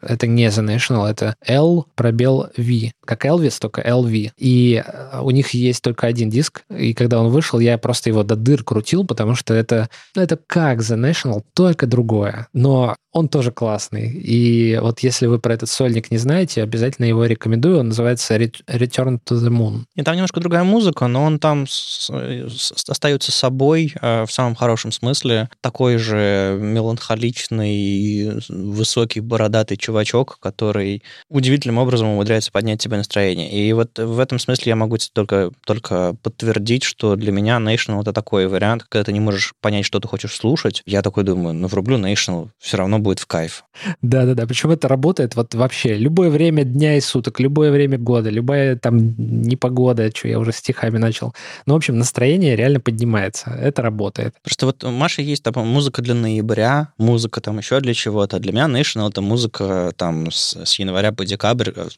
Это 0.00 0.26
не 0.26 0.46
The 0.46 0.76
National, 0.76 1.06
это 1.08 1.36
L 1.46 1.86
пробел 1.94 2.48
V. 2.56 2.92
Как 3.10 3.24
Элвис, 3.24 3.58
только 3.58 3.80
LV. 3.80 4.30
И 4.36 4.84
э, 4.86 5.20
у 5.20 5.32
них 5.32 5.50
есть 5.50 5.82
только 5.82 6.06
один 6.06 6.30
диск, 6.30 6.62
и 6.70 6.94
когда 6.94 7.20
он 7.20 7.30
вышел, 7.30 7.58
я 7.58 7.76
просто 7.76 8.08
его 8.08 8.22
до 8.22 8.36
дыр 8.36 8.62
крутил, 8.62 9.04
потому 9.04 9.34
что 9.34 9.52
это, 9.52 9.90
ну, 10.14 10.22
это 10.22 10.38
как 10.46 10.78
The 10.78 10.96
National, 10.96 11.42
только 11.52 11.88
другое. 11.88 12.46
Но 12.52 12.94
он 13.12 13.28
тоже 13.28 13.50
классный. 13.50 14.08
И 14.12 14.78
вот 14.80 15.00
если 15.00 15.26
вы 15.26 15.40
про 15.40 15.54
этот 15.54 15.68
сольник 15.68 16.12
не 16.12 16.18
знаете, 16.18 16.62
обязательно 16.62 17.06
его 17.06 17.24
рекомендую. 17.24 17.80
Он 17.80 17.88
называется 17.88 18.36
Ret- 18.36 18.62
Return 18.68 19.18
to 19.28 19.34
the 19.36 19.48
Moon. 19.48 19.80
И 19.96 20.02
там 20.04 20.14
немножко 20.14 20.38
другая 20.38 20.62
музыка, 20.62 21.08
но 21.08 21.24
он 21.24 21.40
там 21.40 21.66
с- 21.66 22.08
с- 22.08 22.88
остается 22.88 23.32
собой 23.32 23.92
э, 24.00 24.24
в 24.24 24.30
самом 24.32 24.54
хорошем 24.54 24.92
смысле. 24.92 25.48
Такой 25.60 25.96
же 25.98 26.56
меланхоличный, 26.60 28.40
высокий, 28.48 29.18
бородатый 29.18 29.76
чувачок, 29.76 30.38
который 30.40 31.02
удивительным 31.28 31.78
образом 31.78 32.08
умудряется 32.10 32.52
поднять 32.52 32.80
тебе 32.80 32.96
настроение. 33.00 33.50
И 33.50 33.72
вот 33.72 33.98
в 33.98 34.18
этом 34.18 34.38
смысле 34.38 34.70
я 34.70 34.76
могу 34.76 34.96
только, 35.12 35.50
только 35.66 36.14
подтвердить, 36.22 36.84
что 36.84 37.16
для 37.16 37.32
меня 37.32 37.56
National 37.56 38.02
это 38.02 38.12
такой 38.12 38.46
вариант, 38.46 38.84
когда 38.88 39.04
ты 39.04 39.12
не 39.12 39.20
можешь 39.20 39.54
понять, 39.60 39.84
что 39.84 40.00
ты 40.00 40.08
хочешь 40.08 40.34
слушать. 40.34 40.82
Я 40.86 41.02
такой 41.02 41.24
думаю, 41.24 41.54
ну, 41.54 41.68
врублю 41.68 41.98
National, 41.98 42.48
все 42.58 42.76
равно 42.76 42.98
будет 42.98 43.18
в 43.18 43.26
кайф. 43.26 43.64
Да-да-да, 44.02 44.46
причем 44.46 44.70
это 44.70 44.88
работает 44.88 45.36
вот 45.36 45.54
вообще 45.54 45.94
любое 45.94 46.30
время 46.30 46.64
дня 46.64 46.96
и 46.96 47.00
суток, 47.00 47.40
любое 47.40 47.70
время 47.70 47.98
года, 47.98 48.30
любая 48.30 48.76
там 48.76 49.14
непогода, 49.18 50.10
что 50.14 50.28
я 50.28 50.38
уже 50.38 50.52
стихами 50.52 50.98
начал. 50.98 51.34
Ну, 51.66 51.74
в 51.74 51.76
общем, 51.76 51.98
настроение 51.98 52.56
реально 52.56 52.80
поднимается. 52.80 53.50
Это 53.50 53.82
работает. 53.82 54.34
Просто 54.42 54.66
вот 54.66 54.84
у 54.84 54.90
Маши 54.90 55.22
есть 55.22 55.42
там 55.42 55.54
музыка 55.66 56.02
для 56.02 56.14
ноября, 56.14 56.92
музыка 56.98 57.40
там 57.40 57.58
еще 57.58 57.80
для 57.80 57.94
чего-то. 57.94 58.38
Для 58.38 58.52
меня 58.52 58.66
National 58.66 59.10
это 59.10 59.20
музыка 59.20 59.92
там 59.96 60.30
с, 60.30 60.56
с 60.64 60.78
января 60.78 61.12
по 61.12 61.24
декабрь 61.24 61.70
э, 61.74 61.88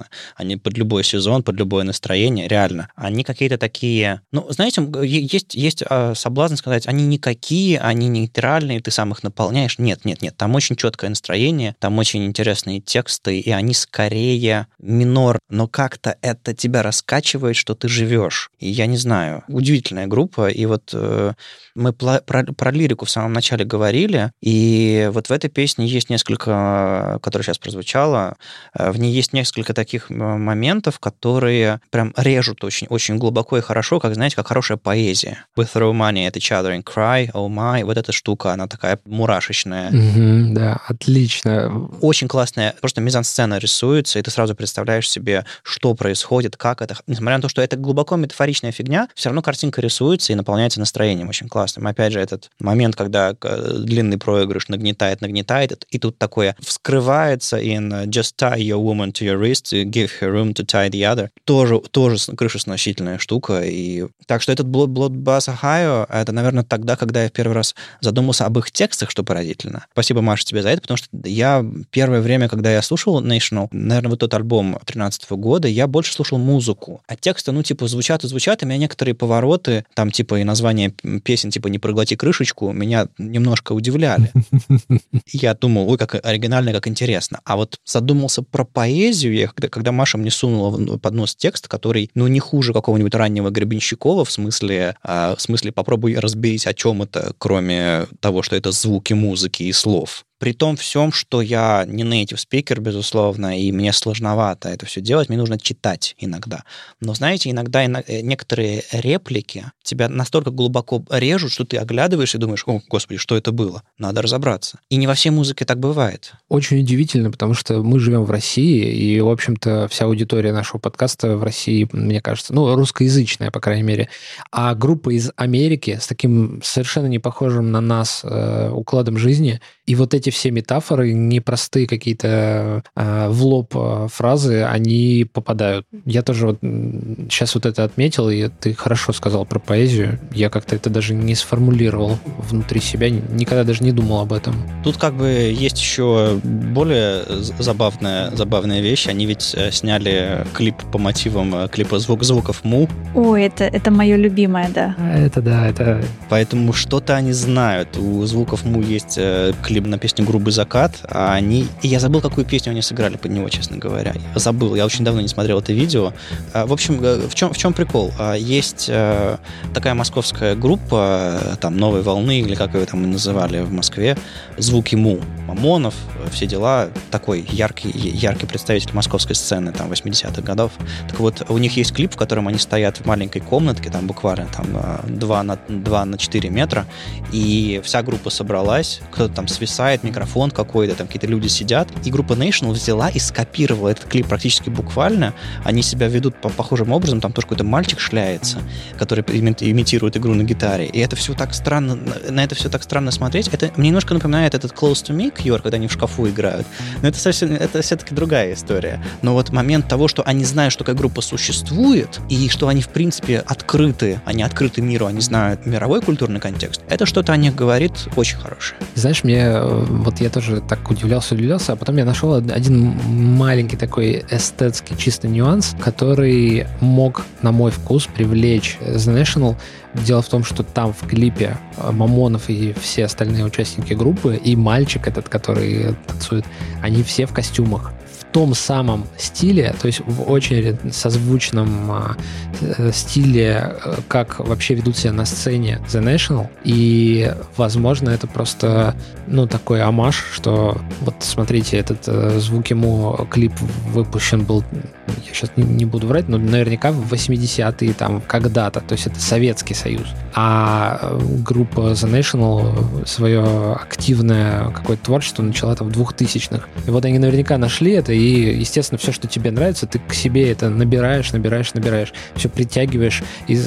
стопроцентно. 0.00 0.06
Они 0.36 0.56
под 0.56 0.78
любой 0.78 1.04
сезон, 1.04 1.42
под 1.42 1.56
любое 1.56 1.84
настроение, 1.84 2.48
реально. 2.48 2.88
Они 2.94 3.24
какие-то 3.24 3.58
такие... 3.58 4.20
Ну, 4.32 4.46
знаете, 4.50 4.86
есть, 5.02 5.54
есть 5.54 5.82
э, 5.88 6.14
соблазн 6.14 6.56
сказать, 6.56 6.86
они 6.86 7.06
никакие, 7.06 7.78
они 7.80 8.08
нейтральные, 8.08 8.80
ты 8.80 8.90
сам 8.90 9.12
их 9.12 9.22
наполняешь. 9.22 9.78
Нет, 9.78 10.04
нет, 10.04 10.22
нет. 10.22 10.36
Там 10.36 10.54
очень 10.54 10.76
четкое 10.76 11.10
настроение, 11.10 11.74
там 11.78 11.98
очень 11.98 12.24
интересные 12.24 12.80
тексты, 12.80 13.38
и 13.40 13.50
они 13.50 13.74
скорее 13.74 14.66
минор, 14.78 15.38
но 15.48 15.68
как-то 15.68 16.16
это 16.22 16.54
тебя 16.54 16.82
раскачивает, 16.82 17.56
что 17.56 17.74
ты 17.74 17.88
живешь. 17.88 18.50
И 18.58 18.68
я 18.68 18.86
не 18.86 18.96
знаю, 18.96 19.42
удивительная 19.48 20.06
группа, 20.06 20.48
и 20.48 20.66
вот 20.66 20.90
э, 20.92 21.32
мы 21.74 21.92
про, 21.92 22.20
про 22.20 22.70
лирику 22.70 23.04
в 23.04 23.10
самом 23.10 23.32
начале 23.32 23.64
говорили, 23.64 24.32
и 24.40 25.08
вот 25.12 25.28
в 25.28 25.32
этой 25.32 25.50
песне 25.50 25.86
есть 25.86 26.10
несколько, 26.10 27.18
которая 27.22 27.44
сейчас 27.44 27.58
прозвучала, 27.58 28.36
э, 28.74 28.90
в 28.90 28.98
ней 28.98 29.12
есть 29.12 29.32
несколько 29.32 29.74
таких 29.80 30.10
м, 30.10 30.42
моментов, 30.42 30.98
которые 30.98 31.80
прям 31.90 32.12
режут 32.16 32.62
очень, 32.64 32.86
очень 32.88 33.16
глубоко 33.16 33.56
и 33.56 33.60
хорошо, 33.62 33.98
как, 33.98 34.14
знаете, 34.14 34.36
как 34.36 34.48
хорошая 34.48 34.76
поэзия. 34.76 35.44
We 35.56 35.66
throw 35.72 35.92
money 35.92 36.28
at 36.28 36.34
each 36.34 36.50
other 36.52 36.76
and 36.76 36.84
cry, 36.84 37.30
oh 37.32 37.48
my, 37.48 37.82
вот 37.84 37.96
эта 37.96 38.12
штука, 38.12 38.52
она 38.52 38.66
такая 38.66 38.98
мурашечная. 39.04 39.90
Мгм, 39.90 40.54
да, 40.54 40.80
отлично. 40.86 41.88
Очень 42.00 42.28
классная, 42.28 42.74
просто 42.80 43.00
мизансцена 43.00 43.58
рисуется, 43.58 44.18
и 44.18 44.22
ты 44.22 44.30
сразу 44.30 44.54
представляешь 44.54 45.08
себе, 45.08 45.44
что 45.62 45.94
происходит, 45.94 46.56
как 46.56 46.82
это. 46.82 46.96
Несмотря 47.06 47.38
на 47.38 47.42
то, 47.42 47.48
что 47.48 47.62
это 47.62 47.76
глубоко 47.76 48.16
метафоричная 48.16 48.72
фигня, 48.72 49.08
все 49.14 49.30
равно 49.30 49.40
картинка 49.42 49.80
рисуется 49.80 50.32
и 50.32 50.36
наполняется 50.36 50.80
настроением 50.80 51.28
очень 51.28 51.48
классным. 51.48 51.86
Опять 51.86 52.12
же, 52.12 52.20
этот 52.20 52.50
момент, 52.60 52.96
когда 52.96 53.34
э, 53.42 53.72
длинный 53.78 54.18
проигрыш 54.18 54.68
нагнетает, 54.68 55.20
нагнетает, 55.22 55.86
и 55.90 55.98
тут 55.98 56.18
такое 56.18 56.54
вскрывается 56.60 57.58
in 57.58 58.06
just 58.06 58.34
tie 58.36 58.58
your 58.58 58.82
woman 58.82 59.12
to 59.12 59.24
your 59.24 59.38
wrist, 59.40 59.69
give 59.72 60.10
her 60.20 60.32
room 60.32 60.52
to 60.54 60.64
tie 60.64 60.90
the 60.90 61.02
other. 61.02 61.28
Тоже, 61.44 61.80
тоже 61.90 62.18
крышесносительная 62.36 63.18
штука. 63.18 63.62
И... 63.64 64.06
Так 64.26 64.42
что 64.42 64.52
этот 64.52 64.66
Blood, 64.66 64.88
Blood 64.88 65.22
Bass 65.22 65.48
Ohio, 65.48 66.06
это, 66.08 66.32
наверное, 66.32 66.64
тогда, 66.64 66.96
когда 66.96 67.24
я 67.24 67.28
в 67.28 67.32
первый 67.32 67.54
раз 67.54 67.74
задумался 68.00 68.46
об 68.46 68.58
их 68.58 68.70
текстах, 68.70 69.10
что 69.10 69.24
поразительно. 69.24 69.86
Спасибо, 69.92 70.20
Маша, 70.20 70.44
тебе 70.44 70.62
за 70.62 70.70
это, 70.70 70.82
потому 70.82 70.96
что 70.96 71.08
я 71.24 71.64
первое 71.90 72.20
время, 72.20 72.48
когда 72.48 72.72
я 72.72 72.82
слушал 72.82 73.22
National, 73.22 73.68
наверное, 73.72 74.10
вот 74.10 74.20
тот 74.20 74.34
альбом 74.34 74.78
13 74.84 75.30
года, 75.32 75.68
я 75.68 75.86
больше 75.86 76.12
слушал 76.12 76.38
музыку. 76.38 77.02
А 77.06 77.16
тексты, 77.16 77.52
ну, 77.52 77.62
типа, 77.62 77.88
звучат 77.88 78.24
и 78.24 78.28
звучат, 78.28 78.62
и 78.62 78.66
меня 78.66 78.78
некоторые 78.78 79.14
повороты, 79.14 79.84
там, 79.94 80.10
типа, 80.10 80.40
и 80.40 80.44
названия 80.44 80.92
песен, 81.24 81.50
типа, 81.50 81.68
«Не 81.68 81.78
проглоти 81.78 82.16
крышечку», 82.16 82.72
меня 82.72 83.08
немножко 83.18 83.72
удивляли. 83.72 84.32
Я 85.26 85.54
думал, 85.54 85.88
ой, 85.90 85.98
как 85.98 86.14
оригинально, 86.24 86.72
как 86.72 86.88
интересно. 86.88 87.40
А 87.44 87.56
вот 87.56 87.78
задумался 87.84 88.42
про 88.42 88.64
поэзию, 88.64 89.34
я, 89.34 89.48
когда, 89.68 89.92
Маша 89.92 90.18
мне 90.18 90.30
сунула 90.30 90.70
в- 90.70 90.98
под 90.98 91.14
нос 91.14 91.36
текст, 91.36 91.68
который, 91.68 92.10
ну, 92.14 92.26
не 92.26 92.40
хуже 92.40 92.72
какого-нибудь 92.72 93.14
раннего 93.14 93.50
Гребенщикова, 93.50 94.24
в 94.24 94.30
смысле, 94.30 94.96
а, 95.02 95.34
в 95.36 95.40
смысле, 95.40 95.72
попробуй 95.72 96.16
разберись, 96.16 96.66
о 96.66 96.74
чем 96.74 97.02
это, 97.02 97.32
кроме 97.38 98.06
того, 98.20 98.42
что 98.42 98.56
это 98.56 98.72
звуки 98.72 99.12
музыки 99.12 99.64
и 99.64 99.72
слов. 99.72 100.24
При 100.40 100.54
том 100.54 100.74
всем, 100.76 101.12
что 101.12 101.42
я 101.42 101.84
не 101.86 102.02
native 102.02 102.38
спикер, 102.38 102.80
безусловно, 102.80 103.60
и 103.60 103.70
мне 103.72 103.92
сложновато 103.92 104.70
это 104.70 104.86
все 104.86 105.02
делать, 105.02 105.28
мне 105.28 105.36
нужно 105.36 105.58
читать 105.58 106.14
иногда. 106.18 106.64
Но, 106.98 107.12
знаете, 107.12 107.50
иногда 107.50 107.84
ино- 107.84 108.02
э, 108.06 108.22
некоторые 108.22 108.82
реплики 108.90 109.66
тебя 109.82 110.08
настолько 110.08 110.50
глубоко 110.50 111.04
режут, 111.10 111.52
что 111.52 111.66
ты 111.66 111.76
оглядываешь 111.76 112.34
и 112.34 112.38
думаешь, 112.38 112.62
о, 112.66 112.80
господи, 112.88 113.18
что 113.18 113.36
это 113.36 113.52
было? 113.52 113.82
Надо 113.98 114.22
разобраться. 114.22 114.78
И 114.88 114.96
не 114.96 115.06
во 115.06 115.12
всей 115.12 115.28
музыке 115.28 115.66
так 115.66 115.78
бывает. 115.78 116.32
Очень 116.48 116.80
удивительно, 116.80 117.30
потому 117.30 117.52
что 117.52 117.82
мы 117.82 118.00
живем 118.00 118.24
в 118.24 118.30
России, 118.30 118.90
и, 118.94 119.20
в 119.20 119.28
общем-то, 119.28 119.88
вся 119.88 120.06
аудитория 120.06 120.54
нашего 120.54 120.78
подкаста 120.80 121.36
в 121.36 121.44
России, 121.44 121.86
мне 121.92 122.22
кажется, 122.22 122.54
ну, 122.54 122.74
русскоязычная, 122.74 123.50
по 123.50 123.60
крайней 123.60 123.82
мере. 123.82 124.08
А 124.50 124.74
группа 124.74 125.10
из 125.10 125.32
Америки 125.36 125.98
с 126.00 126.06
таким 126.06 126.62
совершенно 126.64 127.08
не 127.08 127.18
похожим 127.18 127.70
на 127.70 127.82
нас 127.82 128.22
э, 128.24 128.70
укладом 128.70 129.18
жизни, 129.18 129.60
и 129.84 129.94
вот 129.94 130.14
эти 130.14 130.29
все 130.30 130.50
метафоры, 130.50 131.12
непростые 131.12 131.86
какие-то 131.86 132.82
э, 132.96 133.28
в 133.28 133.44
лоб 133.44 133.74
э, 133.74 134.08
фразы, 134.12 134.62
они 134.64 135.26
попадают. 135.32 135.86
Я 136.04 136.22
тоже 136.22 136.46
вот 136.46 136.58
сейчас 136.60 137.54
вот 137.54 137.66
это 137.66 137.84
отметил, 137.84 138.30
и 138.30 138.48
ты 138.48 138.74
хорошо 138.74 139.12
сказал 139.12 139.44
про 139.46 139.58
поэзию. 139.58 140.18
Я 140.32 140.50
как-то 140.50 140.76
это 140.76 140.90
даже 140.90 141.14
не 141.14 141.34
сформулировал 141.34 142.18
внутри 142.38 142.80
себя, 142.80 143.10
никогда 143.10 143.64
даже 143.64 143.82
не 143.84 143.92
думал 143.92 144.20
об 144.20 144.32
этом. 144.32 144.54
Тут 144.84 144.96
как 144.96 145.14
бы 145.14 145.28
есть 145.28 145.78
еще 145.78 146.40
более 146.42 147.22
забавная, 147.58 148.30
забавная 148.34 148.80
вещь. 148.80 149.06
Они 149.06 149.26
ведь 149.26 149.54
э, 149.56 149.70
сняли 149.70 150.46
клип 150.54 150.76
по 150.92 150.98
мотивам 150.98 151.54
э, 151.54 151.68
клипа 151.68 151.98
звук 151.98 152.24
звуков 152.24 152.64
Му, 152.64 152.88
Ой, 153.14 153.44
это, 153.44 153.64
это 153.64 153.90
мое 153.90 154.16
любимое, 154.16 154.70
да. 154.74 154.94
А 154.98 155.18
Это 155.18 155.42
да, 155.42 155.66
это 155.68 156.02
поэтому 156.28 156.72
что-то 156.72 157.16
они 157.16 157.32
знают. 157.32 157.96
У 157.96 158.24
звуков 158.26 158.64
Му 158.64 158.80
есть 158.82 159.18
клип 159.62 159.86
на 159.86 159.98
песню 159.98 160.19
«Грубый 160.22 160.52
закат», 160.52 160.98
а 161.04 161.34
они... 161.34 161.66
И 161.82 161.88
я 161.88 162.00
забыл, 162.00 162.20
какую 162.20 162.44
песню 162.44 162.70
они 162.70 162.82
сыграли 162.82 163.16
под 163.16 163.30
него, 163.30 163.48
честно 163.48 163.76
говоря. 163.76 164.14
Я 164.34 164.40
забыл, 164.40 164.74
я 164.74 164.86
очень 164.86 165.04
давно 165.04 165.20
не 165.20 165.28
смотрел 165.28 165.58
это 165.60 165.72
видео. 165.72 166.12
А, 166.52 166.66
В 166.66 166.72
общем, 166.72 167.02
э, 167.02 167.28
в 167.28 167.34
чем, 167.34 167.52
в 167.52 167.58
чем 167.58 167.72
прикол? 167.72 168.12
А, 168.18 168.34
Есть 168.34 168.86
э, 168.88 169.36
такая 169.74 169.94
московская 169.94 170.54
группа, 170.54 171.38
э, 171.42 171.56
там, 171.60 171.76
«Новой 171.76 172.02
волны», 172.02 172.40
или 172.40 172.54
как 172.54 172.74
ее 172.74 172.86
там 172.86 173.10
называли 173.10 173.60
в 173.60 173.72
Москве, 173.72 174.16
«Звуки 174.58 174.94
Му». 174.94 175.20
Мамонов, 175.46 175.94
все 176.30 176.46
дела, 176.46 176.88
такой 177.10 177.44
яркий, 177.50 177.90
яркий 177.90 178.46
представитель 178.46 178.92
московской 178.92 179.34
сцены 179.34 179.72
там 179.72 179.90
80-х 179.90 180.42
годов. 180.42 180.72
Так 181.08 181.18
вот, 181.18 181.44
у 181.48 181.58
них 181.58 181.76
есть 181.76 181.92
клип, 181.92 182.12
в 182.14 182.16
котором 182.16 182.46
они 182.46 182.58
стоят 182.58 182.98
в 182.98 183.06
маленькой 183.06 183.40
комнатке, 183.40 183.90
там 183.90 184.06
буквально 184.06 184.46
там 184.46 184.66
2 185.06 185.42
на, 185.42 185.58
2 185.68 186.04
на 186.04 186.18
4 186.18 186.50
метра, 186.50 186.86
и 187.32 187.80
вся 187.84 188.02
группа 188.02 188.30
собралась, 188.30 189.00
кто-то 189.10 189.34
там 189.34 189.48
свисает, 189.48 190.04
микрофон 190.10 190.50
какой-то, 190.50 190.94
там 190.94 191.06
какие-то 191.06 191.26
люди 191.26 191.48
сидят, 191.48 191.88
и 192.04 192.10
группа 192.10 192.34
National 192.34 192.72
взяла 192.72 193.08
и 193.08 193.18
скопировала 193.18 193.88
этот 193.88 194.04
клип 194.04 194.26
практически 194.26 194.68
буквально. 194.70 195.32
Они 195.64 195.82
себя 195.82 196.08
ведут 196.08 196.40
по 196.40 196.48
похожим 196.48 196.92
образом, 196.92 197.20
там 197.20 197.32
тоже 197.32 197.46
какой-то 197.46 197.64
мальчик 197.64 198.00
шляется, 198.00 198.58
который 198.98 199.24
ими- 199.24 199.56
имитирует 199.60 200.16
игру 200.16 200.34
на 200.34 200.42
гитаре, 200.42 200.86
и 200.86 200.98
это 200.98 201.16
все 201.16 201.34
так 201.34 201.54
странно, 201.54 201.94
на- 201.94 202.32
на 202.32 202.44
это 202.44 202.54
все 202.54 202.68
так 202.68 202.82
странно 202.82 203.10
смотреть. 203.10 203.48
Это 203.48 203.70
мне 203.76 203.88
немножко 203.88 204.14
напоминает 204.14 204.54
этот 204.54 204.72
Close 204.72 205.04
to 205.04 205.16
Me 205.16 205.32
Cure, 205.34 205.62
когда 205.62 205.76
они 205.76 205.86
в 205.88 205.92
шкафу 205.92 206.28
играют. 206.28 206.66
Но 207.02 207.08
это 207.08 207.18
совсем, 207.18 207.52
это 207.52 207.82
все-таки 207.82 208.14
другая 208.14 208.54
история. 208.54 209.02
Но 209.22 209.32
вот 209.34 209.50
момент 209.50 209.88
того, 209.88 210.08
что 210.08 210.22
они 210.26 210.44
знают, 210.44 210.72
что 210.72 210.84
такая 210.84 210.96
группа 210.96 211.20
существует, 211.20 212.20
и 212.28 212.48
что 212.48 212.68
они, 212.68 212.82
в 212.82 212.88
принципе, 212.88 213.38
открыты, 213.46 214.20
они 214.24 214.42
открыты 214.42 214.82
миру, 214.82 215.06
они 215.06 215.20
знают 215.20 215.66
мировой 215.66 216.00
культурный 216.00 216.40
контекст, 216.40 216.82
это 216.88 217.06
что-то 217.06 217.32
о 217.32 217.36
них 217.36 217.54
говорит 217.54 217.92
очень 218.16 218.38
хорошее. 218.38 218.78
Знаешь, 218.94 219.24
мне 219.24 219.42
э, 219.44 219.84
вот 220.02 220.20
я 220.20 220.30
тоже 220.30 220.60
так 220.60 220.90
удивлялся, 220.90 221.34
удивлялся, 221.34 221.72
а 221.72 221.76
потом 221.76 221.96
я 221.96 222.04
нашел 222.04 222.30
од- 222.32 222.50
один 222.50 222.94
маленький 223.36 223.76
такой 223.76 224.24
эстетский 224.30 224.96
чисто 224.96 225.28
нюанс, 225.28 225.74
который 225.80 226.66
мог, 226.80 227.24
на 227.42 227.52
мой 227.52 227.70
вкус, 227.70 228.06
привлечь 228.06 228.78
The 228.80 229.22
National. 229.22 229.56
Дело 229.94 230.22
в 230.22 230.28
том, 230.28 230.44
что 230.44 230.62
там 230.62 230.92
в 230.92 231.06
клипе 231.06 231.56
э, 231.76 231.90
Мамонов 231.90 232.48
и 232.48 232.72
все 232.80 233.04
остальные 233.06 233.44
участники 233.44 233.92
группы, 233.94 234.36
и 234.36 234.54
мальчик 234.56 235.08
этот, 235.08 235.28
который 235.28 235.94
танцует, 236.06 236.44
они 236.82 237.02
все 237.02 237.26
в 237.26 237.32
костюмах. 237.32 237.92
Том 238.32 238.54
самом 238.54 239.06
стиле, 239.16 239.74
то 239.80 239.86
есть 239.86 240.00
в 240.06 240.30
очень 240.30 240.78
созвучном 240.92 241.90
а, 241.90 242.16
э, 242.60 242.90
стиле, 242.92 243.74
э, 243.84 243.96
как 244.08 244.38
вообще 244.38 244.74
ведут 244.74 244.96
себя 244.96 245.12
на 245.12 245.24
сцене 245.24 245.80
The 245.88 246.02
National. 246.02 246.48
И, 246.64 247.32
возможно, 247.56 248.10
это 248.10 248.26
просто, 248.26 248.94
ну, 249.26 249.46
такой 249.46 249.82
амаш, 249.82 250.24
что 250.32 250.78
вот 251.00 251.14
смотрите, 251.20 251.76
этот 251.76 252.06
э, 252.06 252.38
звук 252.38 252.68
ему 252.68 253.26
клип 253.30 253.52
выпущен 253.88 254.44
был, 254.44 254.64
я 255.08 255.34
сейчас 255.34 255.50
не, 255.56 255.84
буду 255.84 256.06
врать, 256.06 256.28
но 256.28 256.38
наверняка 256.38 256.92
в 256.92 257.12
80-е 257.12 257.92
там 257.94 258.20
когда-то, 258.20 258.80
то 258.80 258.92
есть 258.92 259.06
это 259.06 259.20
Советский 259.20 259.74
Союз. 259.74 260.06
А 260.34 261.18
группа 261.44 261.92
The 261.92 262.10
National 262.10 263.06
свое 263.06 263.72
активное 263.74 264.70
какое-то 264.70 265.04
творчество 265.04 265.42
начала 265.42 265.74
там 265.74 265.88
в 265.88 265.98
2000-х. 265.98 266.66
И 266.86 266.90
вот 266.90 267.04
они 267.04 267.18
наверняка 267.18 267.58
нашли 267.58 267.92
это, 267.92 268.12
и, 268.12 268.19
естественно, 268.20 268.98
все, 268.98 269.12
что 269.12 269.28
тебе 269.28 269.50
нравится, 269.50 269.86
ты 269.86 269.98
к 269.98 270.14
себе 270.14 270.50
это 270.50 270.68
набираешь, 270.68 271.32
набираешь, 271.32 271.74
набираешь, 271.74 272.12
все 272.34 272.48
притягиваешь, 272.48 273.22
и 273.46 273.58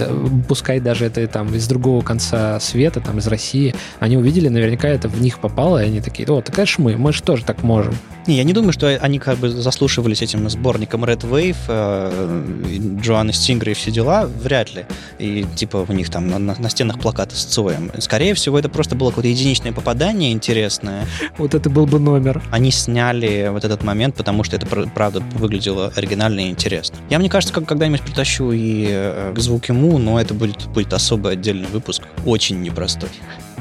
пускай 0.47 0.79
даже 0.79 1.05
это 1.05 1.27
там 1.27 1.53
из 1.55 1.67
другого 1.67 2.01
конца 2.01 2.59
света, 2.59 2.99
там 2.99 3.19
из 3.19 3.27
России, 3.27 3.73
они 3.99 4.17
увидели, 4.17 4.47
наверняка 4.49 4.87
это 4.87 5.07
в 5.07 5.21
них 5.21 5.39
попало, 5.39 5.83
и 5.83 5.87
они 5.87 6.01
такие, 6.01 6.27
о, 6.27 6.41
так 6.41 6.57
это 6.57 6.65
ж 6.65 6.75
мы, 6.77 6.97
мы 6.97 7.13
же 7.13 7.21
тоже 7.23 7.43
так 7.43 7.63
можем. 7.63 7.95
Не, 8.25 8.37
я 8.37 8.43
не 8.45 8.53
думаю, 8.53 8.71
что 8.71 8.87
они 8.87 9.19
как 9.19 9.37
бы 9.37 9.49
заслушивались 9.49 10.21
этим 10.21 10.49
сборником 10.49 11.03
Red 11.03 11.29
Wave, 11.29 11.57
э, 11.67 12.97
Джоанны 13.01 13.33
Стингра 13.33 13.71
и 13.71 13.73
все 13.73 13.91
дела, 13.91 14.27
вряд 14.41 14.73
ли. 14.73 14.85
И 15.19 15.45
типа 15.55 15.85
у 15.87 15.91
них 15.91 16.09
там 16.09 16.29
на, 16.29 16.39
на- 16.39 16.55
на 16.57 16.69
стенах 16.69 16.99
плакаты 16.99 17.35
с 17.35 17.43
Цоем. 17.43 17.91
Скорее 17.99 18.33
всего, 18.33 18.57
это 18.57 18.69
просто 18.69 18.95
было 18.95 19.09
какое-то 19.09 19.27
единичное 19.27 19.73
попадание 19.73 20.31
интересное. 20.31 21.05
Вот 21.37 21.53
это 21.53 21.69
был 21.69 21.85
бы 21.85 21.99
номер. 21.99 22.41
Они 22.49 22.71
сняли 22.71 23.49
вот 23.51 23.65
этот 23.65 23.83
момент, 23.83 24.15
потому 24.15 24.42
что 24.43 24.55
это 24.55 24.65
пр- 24.65 24.89
правда 24.93 25.21
выглядело 25.35 25.91
оригинально 25.95 26.41
и 26.41 26.49
интересно. 26.49 26.97
Я, 27.09 27.19
мне 27.19 27.29
кажется, 27.29 27.53
как 27.53 27.65
когда-нибудь 27.65 28.01
притащу 28.01 28.51
и 28.51 28.85
э, 28.89 29.33
к 29.35 29.39
звуке 29.39 29.73
Му, 29.73 29.97
но 29.97 30.19
это 30.19 30.33
будет, 30.33 30.67
будет 30.67 30.93
особый 30.93 31.33
отдельный 31.33 31.67
выпуск, 31.67 32.03
очень 32.25 32.61
непростой. 32.61 33.09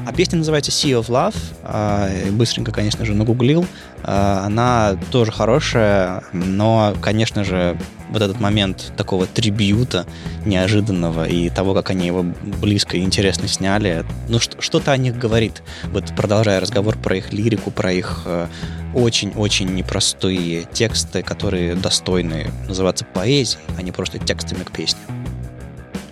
А 0.05 0.11
песня 0.11 0.37
называется 0.37 0.71
Sea 0.71 0.99
of 1.01 1.07
Love. 1.07 1.35
А, 1.63 2.09
Быстренько, 2.31 2.71
конечно 2.73 3.05
же, 3.05 3.13
нагуглил. 3.13 3.65
А, 4.03 4.43
Она 4.45 4.97
тоже 5.11 5.31
хорошая, 5.31 6.23
но, 6.33 6.93
конечно 7.01 7.43
же, 7.45 7.77
вот 8.13 8.21
этот 8.21 8.39
момент 8.39 8.93
такого 8.95 9.25
трибьюта 9.25 10.05
неожиданного 10.45 11.27
и 11.27 11.49
того, 11.49 11.73
как 11.73 11.89
они 11.89 12.05
его 12.07 12.23
близко 12.61 12.95
и 12.95 13.01
интересно 13.01 13.47
сняли, 13.47 14.05
ну 14.29 14.39
что- 14.39 14.61
что-то 14.61 14.91
о 14.91 14.97
них 14.97 15.17
говорит. 15.17 15.63
Вот 15.85 16.15
продолжая 16.15 16.59
разговор 16.59 16.97
про 16.97 17.17
их 17.17 17.33
лирику, 17.33 17.71
про 17.71 17.91
их 17.91 18.21
э, 18.25 18.47
очень-очень 18.93 19.73
непростые 19.73 20.65
тексты, 20.71 21.23
которые 21.23 21.75
достойны 21.75 22.51
называться 22.67 23.03
поэзией, 23.05 23.63
а 23.77 23.81
не 23.81 23.91
просто 23.91 24.19
текстами 24.19 24.63
к 24.63 24.71
песне. 24.71 24.99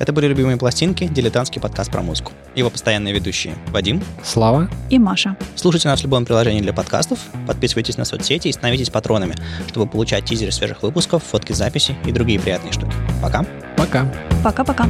Это 0.02 0.14
были 0.14 0.26
«Любимые 0.26 0.58
пластинки», 0.58 1.06
дилетантский 1.06 1.62
подкаст 1.62 1.92
про 1.92 2.02
музыку. 2.02 2.32
Его 2.56 2.72
постоянные 2.72 3.14
ведущие 3.14 3.54
Вадим. 3.68 4.02
Слава. 4.24 4.68
И 4.90 4.98
Маша. 4.98 5.38
Слушайте 5.54 5.90
нас 5.90 6.00
в 6.00 6.04
любом 6.04 6.26
приложении 6.26 6.60
для 6.60 6.74
подкастов, 6.74 7.20
подписывайтесь 7.46 7.98
на 7.98 8.06
соцсети 8.06 8.48
и 8.48 8.52
становитесь 8.52 8.90
патронами, 8.90 9.36
чтобы 9.68 9.86
получать 9.86 10.26
тизеры 10.26 10.52
свежих 10.52 10.82
выпусков, 10.82 11.22
фотки 11.24 11.54
записи 11.54 11.96
и 12.04 12.12
другие 12.12 12.40
приятные 12.40 12.74
штуки. 12.74 12.94
Пока! 13.22 13.46
Пока. 13.78 14.12
Пока-пока. 14.44 14.90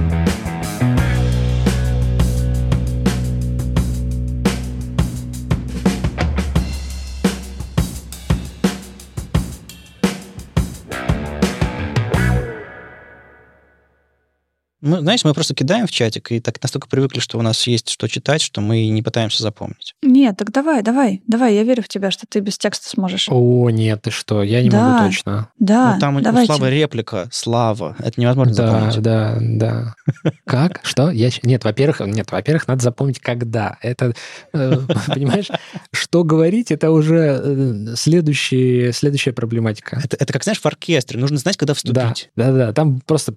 Мы, 14.82 14.99
знаете, 15.01 15.27
мы 15.27 15.34
просто 15.34 15.53
кидаем 15.53 15.86
в 15.86 15.91
чатик 15.91 16.32
и 16.32 16.39
так 16.39 16.61
настолько 16.61 16.88
привыкли, 16.88 17.19
что 17.19 17.38
у 17.38 17.41
нас 17.41 17.65
есть 17.67 17.89
что 17.89 18.07
читать, 18.07 18.41
что 18.41 18.61
мы 18.61 18.88
не 18.88 19.01
пытаемся 19.03 19.43
запомнить. 19.43 19.95
Нет, 20.01 20.38
так 20.38 20.51
давай, 20.51 20.82
давай, 20.82 21.21
давай, 21.27 21.55
я 21.55 21.63
верю 21.63 21.84
в 21.84 21.88
тебя, 21.88 22.09
что 22.11 22.25
ты 22.27 22.39
без 22.39 22.57
текста 22.57 22.89
сможешь. 22.89 23.27
О, 23.29 23.69
нет, 23.69 24.01
ты 24.01 24.11
что, 24.11 24.41
я 24.41 24.63
не 24.63 24.69
Да. 24.69 24.89
могу 24.89 25.05
точно. 25.07 25.49
Да, 25.59 25.93
Ну, 25.93 25.99
там 25.99 26.15
у 26.17 26.21
давайте. 26.21 26.47
Славы 26.53 26.71
реплика 26.71 27.27
«Слава». 27.32 27.95
Это 27.99 28.19
невозможно 28.19 28.53
Да, 28.55 28.67
запомнить. 28.67 29.01
да, 29.01 29.38
да. 29.39 29.95
Как? 30.45 30.79
Что? 30.84 31.11
Я... 31.11 31.29
Нет, 31.43 31.63
во-первых, 31.63 31.99
нет, 32.01 32.32
во-первых, 32.32 32.67
надо 32.67 32.82
запомнить, 32.82 33.19
когда. 33.19 33.77
Это, 33.82 34.13
э, 34.53 34.77
понимаешь, 35.07 35.47
что 35.93 36.23
говорить, 36.23 36.71
это 36.71 36.89
уже 36.91 37.39
э, 37.43 37.95
следующий, 37.95 38.91
следующая 38.93 39.32
проблематика. 39.34 40.01
Это, 40.03 40.17
это 40.19 40.34
как, 40.34 40.43
знаешь, 40.43 40.59
в 40.59 40.65
оркестре. 40.65 41.19
Нужно 41.19 41.38
знать, 41.38 41.57
когда 41.57 41.73
Да, 41.73 41.75
вступить. 41.75 42.29
да, 42.36 42.51
да. 42.51 42.73
Там 42.73 42.99
просто 43.01 43.34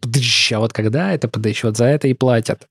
а 0.53 0.59
вот 0.59 0.72
когда 0.72 1.12
это 1.12 1.28
вот 1.64 1.76
за 1.76 1.87
это 1.87 2.09
и 2.09 2.14
платят. 2.14 2.68